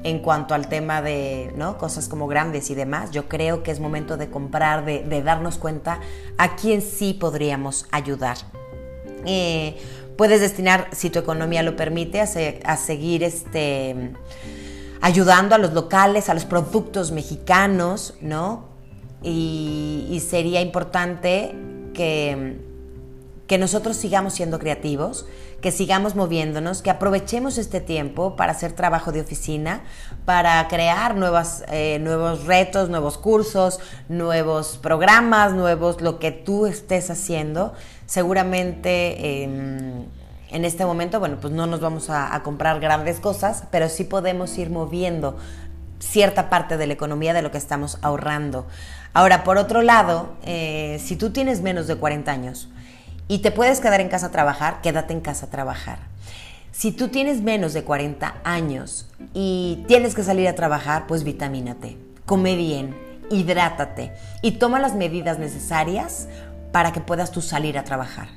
en 0.03 0.19
cuanto 0.19 0.55
al 0.55 0.69
tema 0.69 1.01
de, 1.01 1.53
¿no? 1.57 1.79
Cosas 1.79 2.09
como 2.09 2.27
grandes 2.27 2.69
y 2.69 2.75
demás. 2.75 3.11
Yo 3.11 3.29
creo 3.29 3.63
que 3.63 3.71
es 3.71 3.81
momento 3.81 4.19
de 4.19 4.29
comprar, 4.29 4.85
de 4.85 5.23
darnos 5.23 5.57
cuenta 5.57 6.01
a 6.37 6.57
quién 6.57 6.83
sí 6.83 7.15
podríamos 7.15 7.87
ayudar. 7.91 8.37
Eh, 9.27 9.77
puedes 10.17 10.41
destinar, 10.41 10.89
si 10.93 11.11
tu 11.11 11.19
economía 11.19 11.63
lo 11.63 11.77
permite, 11.77 12.21
a, 12.21 12.77
seguir 12.77 13.23
este, 13.23 14.13
ayudando 15.01 15.55
a 15.55 15.59
los 15.59 15.73
locales, 15.73 16.29
a 16.29 16.35
los 16.35 16.45
productos 16.45 17.13
mexicanos, 17.13 18.15
¿no? 18.21 18.69
Y, 19.23 20.21
sería 20.29 20.61
importante 20.61 21.55
que, 21.95 22.59
que 23.47 23.59
nosotros 23.59 23.97
sigamos 23.97 24.35
siendo 24.35 24.59
creativos, 24.59 25.27
que 25.61 25.71
sigamos 25.71 26.15
moviéndonos, 26.15 26.83
que 26.83 26.91
aprovechemos 26.91 27.59
este 27.59 27.81
tiempo 27.81 28.37
para 28.37 28.53
hacer 28.53 28.73
trabajo 28.73 29.13
de 29.13 29.21
oficina, 29.21 29.83
para 30.25 30.67
crear 30.69 31.15
nuevas, 31.17 31.65
eh, 31.69 31.99
nuevos 32.01 32.47
retos, 32.47 32.89
nuevos 32.89 33.19
cursos, 33.19 33.81
nuevos 34.09 34.79
programas, 34.79 35.53
nuevos, 35.53 36.01
lo 36.01 36.19
que 36.19 36.33
tú 36.33 36.67
estés 36.67 37.11
haciendo 37.11 37.75
seguramente 38.07 39.43
em, 39.43 40.05
en 40.51 40.65
este 40.65 40.85
momento, 40.85 41.19
bueno, 41.19 41.39
pues 41.41 41.53
no 41.53 41.67
nos 41.67 41.81
vamos 41.81 42.11
a, 42.11 42.39
comprar 42.43 42.79
grandes 42.79 43.21
cosas, 43.21 43.65
pero 43.71 43.89
sí 43.89 44.05
podemos 44.05 44.59
ir 44.59 44.69
moviendo 44.69 45.39
cierta 45.99 46.51
parte 46.51 46.77
de 46.77 46.87
la 46.87 46.93
economía 46.93 47.33
de 47.33 47.41
lo 47.41 47.51
que 47.51 47.59
estamos 47.59 47.99
ahorrando. 48.03 48.67
Ahora, 49.15 49.45
por 49.45 49.57
otro 49.57 49.81
lado, 49.81 50.35
eh, 50.45 51.01
si 51.03 51.17
tú 51.17 51.31
tienes 51.31 51.63
menos 51.63 51.87
de 51.87 51.97
40 51.97 52.31
años 52.31 52.69
y 53.29 53.39
te 53.39 53.51
puedes 53.51 53.81
quedar 53.81 54.01
en 54.01 54.09
casa 54.09 54.27
a 54.27 54.31
trabajar, 54.31 54.81
quédate 54.83 55.13
en 55.13 55.21
casa 55.21 55.47
a 55.47 55.51
trabajar. 55.51 55.99
Si 56.73 56.91
tú 56.91 57.09
tienes 57.09 57.43
menos 57.43 57.75
de 57.75 57.85
40 57.85 58.37
años 58.45 59.07
y 59.35 59.85
tienes 59.87 60.15
que 60.15 60.25
salir 60.25 60.49
a 60.49 60.55
trabajar, 60.55 61.07
pues 61.07 61.23
vitamínate, 61.23 61.99
come 62.25 62.57
bien, 62.57 62.97
hidrátate 63.31 64.13
y 64.41 64.53
toma 64.53 64.81
las 64.81 64.95
medidas 64.95 65.39
necesarias 65.39 66.29
para 66.73 66.93
que 66.93 67.01
puedas 67.01 67.31
tú 67.31 67.43
salir 67.43 67.79
a 67.79 67.85
trabajar. 67.85 68.29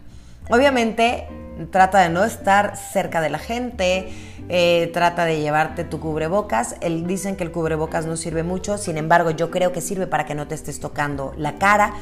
Obviamente 0.50 1.28
trata 1.72 2.00
de 2.00 2.10
no 2.10 2.24
estar 2.24 2.76
cerca 2.76 3.22
de 3.22 3.30
la 3.30 3.40
gente, 3.40 4.10
eh, 4.50 4.92
trata 4.94 5.26
de 5.26 5.40
llevarte 5.40 5.84
tu 5.84 6.00
cubrebocas. 6.00 6.76
El, 6.82 7.08
dicen 7.08 7.36
que 7.36 7.44
el 7.44 7.52
cubrebocas 7.52 8.06
no 8.06 8.18
sirve 8.18 8.44
mucho, 8.44 8.78
sin 8.78 8.98
embargo 8.98 9.32
yo 9.32 9.50
creo 9.50 9.72
que 9.72 9.82
sirve 9.82 10.08
para 10.08 10.26
que 10.26 10.36
no 10.36 10.48
te 10.48 10.56
estés 10.56 10.80
tocando 10.80 11.34
la 11.38 11.56
cara. 11.56 11.94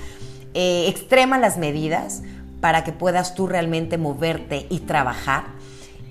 Eh, 0.56 0.86
extrema 0.88 1.38
las 1.38 1.58
medidas 1.58 2.22
para 2.63 2.86
que 2.86 2.93
puedas 2.93 3.36
tú 3.36 3.45
realmente 3.45 3.97
moverte 3.97 4.67
y 4.69 4.80
trabajar. 4.80 5.47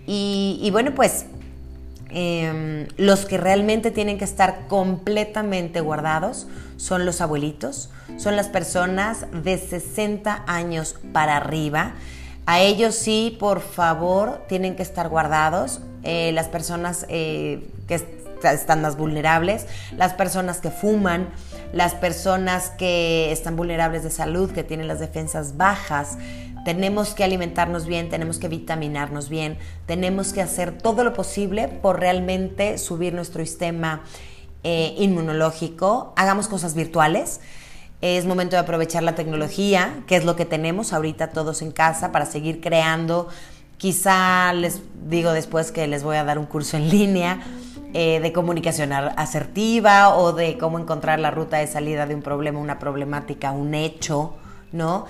Y, 0.07 0.69
bueno, 0.71 0.91
pues 0.95 1.25
em, 2.11 2.89
los 2.99 3.25
que 3.25 3.39
realmente 3.39 3.91
tienen 3.91 4.19
que 4.19 4.27
estar 4.27 4.67
completamente 4.69 5.81
guardados 5.81 6.47
son 6.77 7.07
los 7.07 7.23
abuelitos, 7.23 7.89
son 8.19 8.37
las 8.37 8.49
personas 8.49 9.25
de 9.33 9.57
60 9.57 10.45
años 10.47 10.97
para 11.15 11.39
arriba. 11.39 11.95
A 12.45 12.61
ellos 12.61 12.97
sí, 12.97 13.35
por 13.41 13.63
favor, 13.63 14.43
tienen 14.47 14.77
que 14.77 14.83
estar 14.83 15.09
guardados. 15.09 15.81
Eh, 16.03 16.33
las 16.35 16.49
personas 16.49 17.07
eh, 17.09 17.67
que 17.89 17.95
están 18.45 18.83
más 18.83 18.97
vulnerables, 18.97 19.67
las 19.97 20.15
personas 20.15 20.59
que 20.59 20.71
fuman, 20.71 21.29
las 21.73 21.95
personas 21.95 22.71
que 22.71 23.33
están 23.33 23.57
vulnerables 23.57 24.03
de 24.03 24.11
salud, 24.11 24.51
que 24.51 24.65
tienen 24.65 24.89
las 24.89 25.01
defensas 25.01 25.57
bajas. 25.57 26.19
Tenemos 26.65 27.15
que 27.15 27.25
alimentarnos 27.25 27.87
bien, 27.87 28.09
tenemos 28.09 28.39
que 28.39 28.49
vitaminarnos 28.49 29.29
bien, 29.29 29.59
tenemos 29.87 30.33
que 30.33 30.43
hacer 30.43 30.79
todo 30.79 31.03
lo 31.03 31.13
posible 31.13 31.69
por 31.69 31.99
realmente 31.99 32.79
subir 32.79 33.15
nuestro 33.15 33.45
sistema 33.45 34.03
eh, 34.65 34.95
inmunológico, 34.99 36.13
hagamos 36.17 36.47
cosas 36.47 36.75
virtuales. 36.75 37.41
Es 38.01 38.27
momento 38.27 38.57
de 38.57 38.61
aprovechar 38.61 39.03
la 39.03 39.15
tecnología, 39.15 40.03
que 40.07 40.17
es 40.17 40.25
lo 40.25 40.37
que 40.37 40.45
tenemos 40.45 40.93
ahorita 40.93 41.31
todos 41.31 41.63
en 41.63 41.73
casa, 41.73 42.13
para 42.13 42.27
seguir 42.27 42.61
creando. 42.61 43.29
Quizá 43.77 44.53
les 44.53 44.83
digo 45.09 45.33
después 45.33 45.73
que 45.73 45.87
les 45.89 46.05
voy 46.05 46.17
a 46.17 46.25
dar 46.25 46.39
un 46.39 46.47
curso 46.47 46.77
en 46.77 46.89
línea 46.89 47.41
eh, 47.95 48.21
de 48.21 48.33
comunicación 48.33 48.93
asertiva 48.93 50.17
o 50.17 50.33
de 50.33 50.59
cómo 50.59 50.79
encontrar 50.79 51.19
la 51.19 51.31
ruta 51.31 51.59
de 51.59 51.67
salida 51.67 52.07
de 52.07 52.15
un 52.15 52.23
problema, 52.23 52.59
una 52.59 52.79
problemática, 52.79 53.53
un 53.53 53.75
hecho, 53.75 54.35
¿no? 54.73 55.07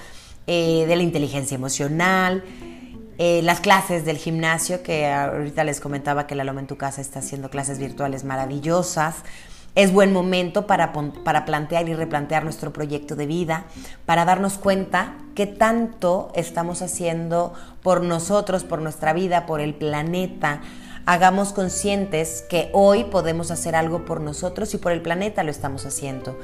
Eh, 0.47 0.85
de 0.87 0.97
la 0.97 1.03
inteligencia 1.03 1.55
emocional. 1.55 2.45
las 3.19 3.61
clases 3.61 4.05
del 4.05 4.17
gimnasio, 4.17 4.83
que 4.83 5.07
ahorita 5.07 5.63
les 5.63 5.79
comentaba 5.79 6.27
que 6.27 6.35
la 6.35 6.43
Loma 6.43 6.61
en 6.61 6.67
tu 6.67 6.77
casa 6.77 7.01
está 7.01 7.21
haciendo 7.21 7.51
clases 7.51 7.79
virtuales 7.79 8.25
maravillosas. 8.25 9.17
Es 9.75 9.91
buen 9.91 10.13
momento 10.13 10.67
para, 10.67 10.93
para 10.93 11.45
plantear 11.47 11.89
y 11.89 11.95
replantear 11.95 12.45
nuestro 12.45 12.75
proyecto 12.75 13.17
de 13.17 13.27
vida, 13.27 13.65
para 14.05 14.27
darnos 14.27 14.59
cuenta 14.59 15.15
qué 15.35 15.47
tanto 15.47 16.31
estamos 16.35 16.83
haciendo 16.83 17.55
por 17.83 18.03
nosotros, 18.03 18.65
por 18.65 18.83
nuestra 18.83 19.15
vida, 19.15 19.47
por 19.47 19.61
el 19.61 19.75
planeta. 19.75 20.61
Hagamos 21.05 21.53
conscientes 21.53 22.45
que 22.49 22.71
hoy 22.73 23.05
podemos 23.05 23.51
hacer 23.51 23.75
algo 23.75 24.05
por 24.05 24.21
nosotros 24.21 24.73
y 24.75 24.79
por 24.79 24.93
el 24.93 25.03
planeta 25.03 25.43
lo 25.43 25.51
estamos 25.51 25.85
haciendo. 25.85 26.39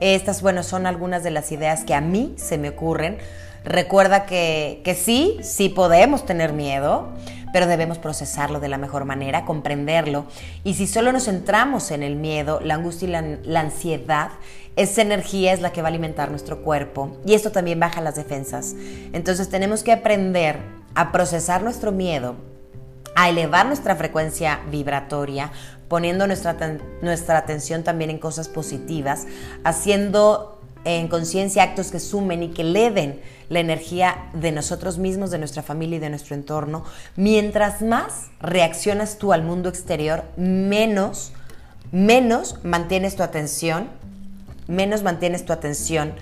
Estas, 0.00 0.42
bueno, 0.42 0.62
son 0.62 0.86
algunas 0.86 1.24
de 1.24 1.30
las 1.30 1.50
ideas 1.50 1.84
que 1.84 1.94
a 1.94 2.00
mí 2.00 2.34
se 2.36 2.56
me 2.56 2.68
ocurren. 2.68 3.18
Recuerda 3.64 4.26
que, 4.26 4.80
que 4.84 4.94
sí, 4.94 5.38
sí 5.42 5.68
podemos 5.68 6.24
tener 6.24 6.52
miedo, 6.52 7.08
pero 7.52 7.66
debemos 7.66 7.98
procesarlo 7.98 8.60
de 8.60 8.68
la 8.68 8.78
mejor 8.78 9.06
manera, 9.06 9.44
comprenderlo. 9.44 10.26
Y 10.62 10.74
si 10.74 10.86
solo 10.86 11.10
nos 11.10 11.24
centramos 11.24 11.90
en 11.90 12.04
el 12.04 12.14
miedo, 12.14 12.60
la 12.62 12.74
angustia 12.74 13.08
y 13.08 13.10
la, 13.10 13.22
la 13.42 13.60
ansiedad, 13.60 14.30
esa 14.76 15.02
energía 15.02 15.52
es 15.52 15.62
la 15.62 15.72
que 15.72 15.82
va 15.82 15.88
a 15.88 15.90
alimentar 15.90 16.30
nuestro 16.30 16.62
cuerpo 16.62 17.16
y 17.24 17.34
esto 17.34 17.50
también 17.50 17.80
baja 17.80 18.00
las 18.00 18.14
defensas. 18.14 18.76
Entonces 19.12 19.48
tenemos 19.48 19.82
que 19.82 19.90
aprender 19.90 20.60
a 20.94 21.10
procesar 21.10 21.62
nuestro 21.62 21.92
miedo, 21.92 22.36
a 23.16 23.30
elevar 23.30 23.66
nuestra 23.66 23.96
frecuencia 23.96 24.60
vibratoria, 24.70 25.50
poniendo 25.88 26.26
nuestra, 26.26 26.56
nuestra 27.00 27.38
atención 27.38 27.82
también 27.82 28.10
en 28.10 28.18
cosas 28.18 28.48
positivas, 28.48 29.26
haciendo 29.64 30.60
en 30.84 31.08
conciencia 31.08 31.64
actos 31.64 31.90
que 31.90 31.98
sumen 31.98 32.44
y 32.44 32.48
que 32.50 32.62
eleven 32.62 33.20
la 33.48 33.60
energía 33.60 34.28
de 34.34 34.52
nosotros 34.52 34.98
mismos, 34.98 35.30
de 35.30 35.38
nuestra 35.38 35.62
familia 35.62 35.96
y 35.96 36.00
de 36.00 36.10
nuestro 36.10 36.36
entorno. 36.36 36.84
Mientras 37.16 37.82
más 37.82 38.26
reaccionas 38.40 39.18
tú 39.18 39.32
al 39.32 39.42
mundo 39.42 39.68
exterior, 39.68 40.22
menos, 40.36 41.32
menos 41.90 42.62
mantienes 42.64 43.16
tu 43.16 43.22
atención, 43.22 43.88
menos 44.68 45.02
mantienes 45.02 45.44
tu 45.44 45.52
atención 45.52 46.14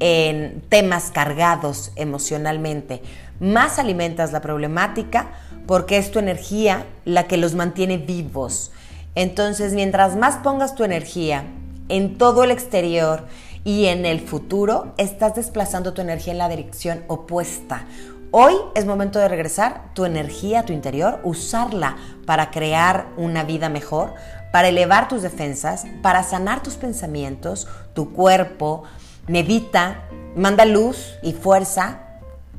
en 0.00 0.62
temas 0.68 1.10
cargados 1.10 1.92
emocionalmente, 1.94 3.02
más 3.38 3.78
alimentas 3.78 4.32
la 4.32 4.40
problemática 4.40 5.28
porque 5.68 5.98
es 5.98 6.10
tu 6.10 6.18
energía 6.18 6.84
la 7.04 7.28
que 7.28 7.36
los 7.36 7.54
mantiene 7.54 7.98
vivos. 7.98 8.72
Entonces, 9.14 9.74
mientras 9.74 10.16
más 10.16 10.38
pongas 10.38 10.74
tu 10.74 10.82
energía 10.82 11.44
en 11.88 12.18
todo 12.18 12.42
el 12.42 12.50
exterior, 12.50 13.28
y 13.68 13.84
en 13.86 14.06
el 14.06 14.20
futuro 14.20 14.94
estás 14.96 15.34
desplazando 15.34 15.92
tu 15.92 16.00
energía 16.00 16.32
en 16.32 16.38
la 16.38 16.48
dirección 16.48 17.04
opuesta. 17.06 17.84
Hoy 18.30 18.54
es 18.74 18.86
momento 18.86 19.18
de 19.18 19.28
regresar 19.28 19.92
tu 19.94 20.06
energía 20.06 20.60
a 20.60 20.62
tu 20.64 20.72
interior, 20.72 21.20
usarla 21.22 21.98
para 22.24 22.50
crear 22.50 23.08
una 23.18 23.44
vida 23.44 23.68
mejor, 23.68 24.14
para 24.52 24.68
elevar 24.68 25.08
tus 25.08 25.20
defensas, 25.20 25.84
para 26.00 26.22
sanar 26.22 26.62
tus 26.62 26.76
pensamientos, 26.76 27.68
tu 27.92 28.14
cuerpo. 28.14 28.84
Medita, 29.26 30.04
manda 30.34 30.64
luz 30.64 31.18
y 31.22 31.34
fuerza 31.34 32.07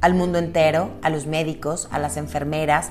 al 0.02 0.14
mundo 0.14 0.38
entero, 0.38 0.92
a 1.02 1.10
los 1.10 1.26
médicos, 1.28 1.88
a 1.92 2.00
las 2.00 2.18
enfermeras, 2.18 2.90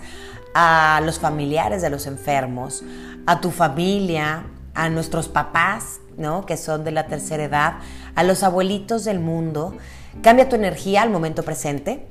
a 0.55 1.01
los 1.05 1.19
familiares 1.19 1.83
de 1.83 1.91
los 1.91 2.07
enfermos, 2.07 2.83
a 3.27 3.41
tu 3.41 3.51
familia, 3.51 4.47
a 4.75 4.89
nuestros 4.89 5.29
papás, 5.29 6.01
¿no? 6.17 6.47
que 6.47 6.57
son 6.57 6.85
de 6.85 6.91
la 6.91 7.07
tercera 7.07 7.45
edad, 7.45 7.75
a 8.15 8.23
los 8.23 8.43
abuelitos 8.43 9.05
del 9.05 9.21
mundo. 9.21 9.77
Cambia 10.23 10.49
tu 10.49 10.57
energía 10.57 11.03
al 11.03 11.11
momento 11.11 11.43
presente. 11.43 12.07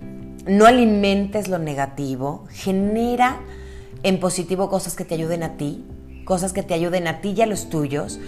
No 0.45 0.65
alimentes 0.65 1.47
lo 1.47 1.59
negativo. 1.59 2.45
Genera 2.51 3.39
en 4.03 4.19
positivo 4.19 4.69
cosas 4.69 4.95
que 4.95 5.05
te 5.05 5.15
ayuden 5.15 5.43
a 5.43 5.57
ti, 5.57 5.85
cosas 6.25 6.53
que 6.53 6.63
te 6.63 6.73
ayuden 6.73 7.07
a 7.07 7.21
ti 7.21 7.33
y 7.35 7.41
a 7.41 7.45
los 7.45 7.69
tuyos. 7.69 8.19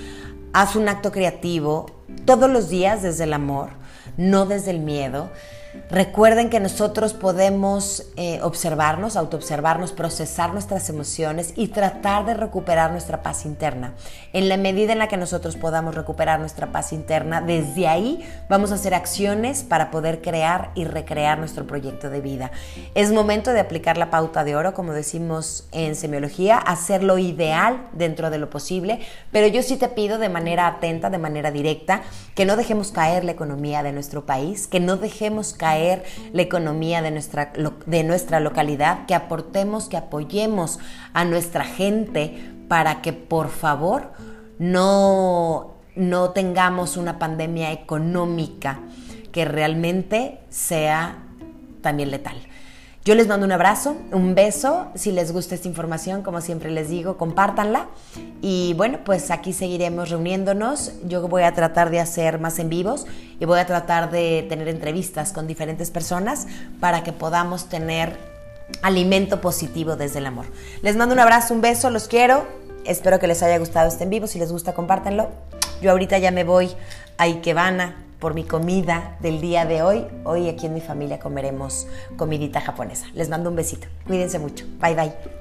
Haz 0.54 0.76
un 0.76 0.90
acto 0.90 1.12
creativo 1.12 1.86
todos 2.26 2.50
los 2.50 2.70
días 2.70 3.04
desde 3.04 3.26
el 3.26 3.34
amor, 3.34 3.70
no 4.18 4.46
desde 4.46 4.72
el 4.72 4.80
miedo. 4.80 5.30
Recuerden 5.90 6.50
que 6.50 6.60
nosotros 6.60 7.14
podemos 7.14 8.06
eh, 8.16 8.40
observarnos, 8.44 9.16
autoobservarnos, 9.16 9.92
procesar 9.92 10.54
nuestras 10.54 10.90
emociones 10.90 11.54
y 11.56 11.70
tratar 11.70 12.26
de 12.26 12.36
recuperar 12.36 12.92
nuestra 12.92 13.24
paz 13.24 13.46
interna. 13.46 13.94
En 14.34 14.50
la 14.50 14.58
medida 14.58 14.94
en 14.94 15.00
la 15.00 15.08
que 15.08 15.18
nosotros 15.18 15.56
podamos 15.56 15.96
recuperar 15.96 16.40
nuestra 16.40 16.72
paz 16.72 16.94
interna, 16.94 17.42
desde 17.42 17.88
ahí 17.88 18.24
vamos 18.50 18.72
a 18.72 18.76
hacer 18.76 18.94
acciones 18.94 19.64
para 19.64 19.90
poder 19.90 20.22
crear 20.22 20.72
y 20.76 20.86
recrear 20.86 21.40
nuestro 21.40 21.66
proyecto 21.66 22.10
de 22.10 22.22
vida. 22.22 22.52
Es 22.94 23.12
momento 23.12 23.52
de 23.52 23.60
aplicar 23.60 23.98
la 23.98 24.10
pauta 24.12 24.44
de 24.44 24.56
oro, 24.56 24.74
como 24.74 24.94
decimos 24.94 25.68
en 25.72 25.96
semiología, 25.96 26.58
hacerlo 26.58 27.18
ideal 27.18 27.88
dentro 27.94 28.30
de 28.30 28.38
lo 28.38 28.50
posible, 28.50 29.00
pero 29.32 29.48
yo 29.48 29.64
sí 29.64 29.78
te 29.78 29.88
pido 29.88 30.20
de 30.20 30.30
manera 30.30 30.68
atenta, 30.68 31.10
de 31.10 31.18
manera 31.18 31.52
directa, 31.52 32.02
que 32.36 32.46
no 32.46 32.56
dejemos 32.56 32.92
caer 32.92 33.24
la 33.24 33.32
economía 33.32 33.84
de 33.84 33.92
nuestro 33.92 34.26
país, 34.26 34.68
que 34.68 34.80
no 34.80 34.98
dejemos 34.98 35.54
la 35.78 36.42
economía 36.42 37.02
de 37.02 37.12
nuestra, 37.12 37.52
de 37.86 38.04
nuestra 38.04 38.40
localidad, 38.40 39.06
que 39.06 39.16
aportemos, 39.16 39.90
que 39.90 39.98
apoyemos 39.98 40.80
a 41.14 41.26
nuestra 41.26 41.64
gente 41.64 42.52
para 42.68 43.02
que 43.02 43.14
por 43.14 43.50
favor 43.50 44.12
no, 44.58 45.76
no 45.96 46.30
tengamos 46.32 46.98
una 46.98 47.20
pandemia 47.20 47.72
económica 47.72 48.80
que 49.32 49.46
realmente 49.46 50.40
sea 50.50 51.18
también 51.82 52.12
letal. 52.12 52.38
Yo 53.10 53.16
les 53.16 53.26
mando 53.26 53.48
un 53.48 53.52
abrazo, 53.52 53.98
un 54.12 54.36
beso. 54.36 54.86
Si 54.94 55.12
les 55.12 55.32
gusta 55.32 55.56
esta 55.56 55.68
información, 55.68 56.22
como 56.22 56.42
siempre 56.42 56.70
les 56.70 56.90
digo, 56.90 57.18
compártanla. 57.18 57.88
Y 58.40 58.76
bueno, 58.78 59.00
pues 59.04 59.32
aquí 59.32 59.52
seguiremos 59.52 60.12
reuniéndonos. 60.12 60.92
Yo 61.06 61.28
voy 61.28 61.42
a 61.42 61.56
tratar 61.56 61.90
de 61.90 62.00
hacer 62.00 62.40
más 62.40 62.60
en 62.60 62.70
vivos 62.70 63.08
y 63.40 63.46
voy 63.46 63.58
a 63.58 63.66
tratar 63.66 64.12
de 64.12 64.46
tener 64.48 64.68
entrevistas 64.68 65.34
con 65.34 65.48
diferentes 65.48 65.90
personas 65.90 66.46
para 66.80 67.02
que 67.02 67.12
podamos 67.12 67.68
tener 67.68 68.16
alimento 68.84 69.42
positivo 69.42 69.96
desde 69.96 70.20
el 70.20 70.28
amor. 70.28 70.46
Les 70.84 70.96
mando 70.96 71.16
un 71.16 71.20
abrazo, 71.20 71.56
un 71.56 71.62
beso, 71.62 71.90
los 71.90 72.08
quiero. 72.08 72.46
Espero 72.86 73.18
que 73.18 73.26
les 73.26 73.42
haya 73.42 73.58
gustado 73.58 73.88
este 73.88 74.04
en 74.04 74.12
vivo. 74.12 74.28
Si 74.28 74.38
les 74.38 74.52
gusta, 74.52 74.76
compártanlo. 74.76 75.30
Yo 75.82 75.90
ahorita 75.90 76.20
ya 76.20 76.30
me 76.30 76.44
voy 76.44 76.70
a 77.18 77.24
Ikebana 77.24 78.09
por 78.20 78.34
mi 78.34 78.44
comida 78.44 79.18
del 79.22 79.42
día 79.42 79.66
de 79.66 79.82
hoy. 79.82 80.06
Hoy 80.26 80.50
aquí 80.50 80.66
en 80.66 80.74
mi 80.74 80.82
familia 80.82 81.20
comeremos 81.20 81.88
comidita 82.18 82.62
japonesa. 82.62 83.08
Les 83.14 83.30
mando 83.30 83.50
un 83.50 83.56
besito. 83.56 83.88
Cuídense 84.06 84.40
mucho. 84.40 84.66
Bye 84.82 84.96
bye. 84.96 85.39